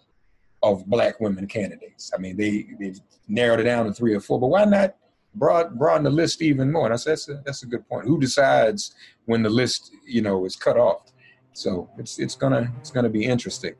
of 0.64 0.86
black 0.88 1.20
women 1.20 1.48
candidates. 1.48 2.12
I 2.14 2.18
mean, 2.18 2.38
they 2.38 2.68
they've 2.80 3.00
narrowed 3.28 3.60
it 3.60 3.64
down 3.64 3.86
to 3.86 3.94
three 3.94 4.14
or 4.14 4.20
four, 4.20 4.40
but 4.40 4.48
why 4.48 4.66
not 4.66 4.96
broad, 5.36 5.78
broaden 5.78 6.04
the 6.04 6.10
list 6.10 6.42
even 6.42 6.72
more? 6.72 6.86
And 6.86 6.94
I 6.94 6.98
said 6.98 7.12
that's 7.12 7.30
a, 7.30 7.42
that's 7.46 7.64
a 7.64 7.68
good 7.68 7.88
point. 7.88 8.08
Who 8.08 8.20
decides 8.20 8.96
when 9.26 9.44
the 9.44 9.50
list 9.50 9.92
you 10.06 10.22
know 10.22 10.46
is 10.46 10.56
cut 10.56 10.78
off? 10.78 11.12
So 11.54 11.90
it's 11.98 12.20
it's 12.20 12.36
gonna 12.36 12.72
it's 12.80 12.92
gonna 12.92 13.10
be 13.10 13.26
interesting, 13.26 13.76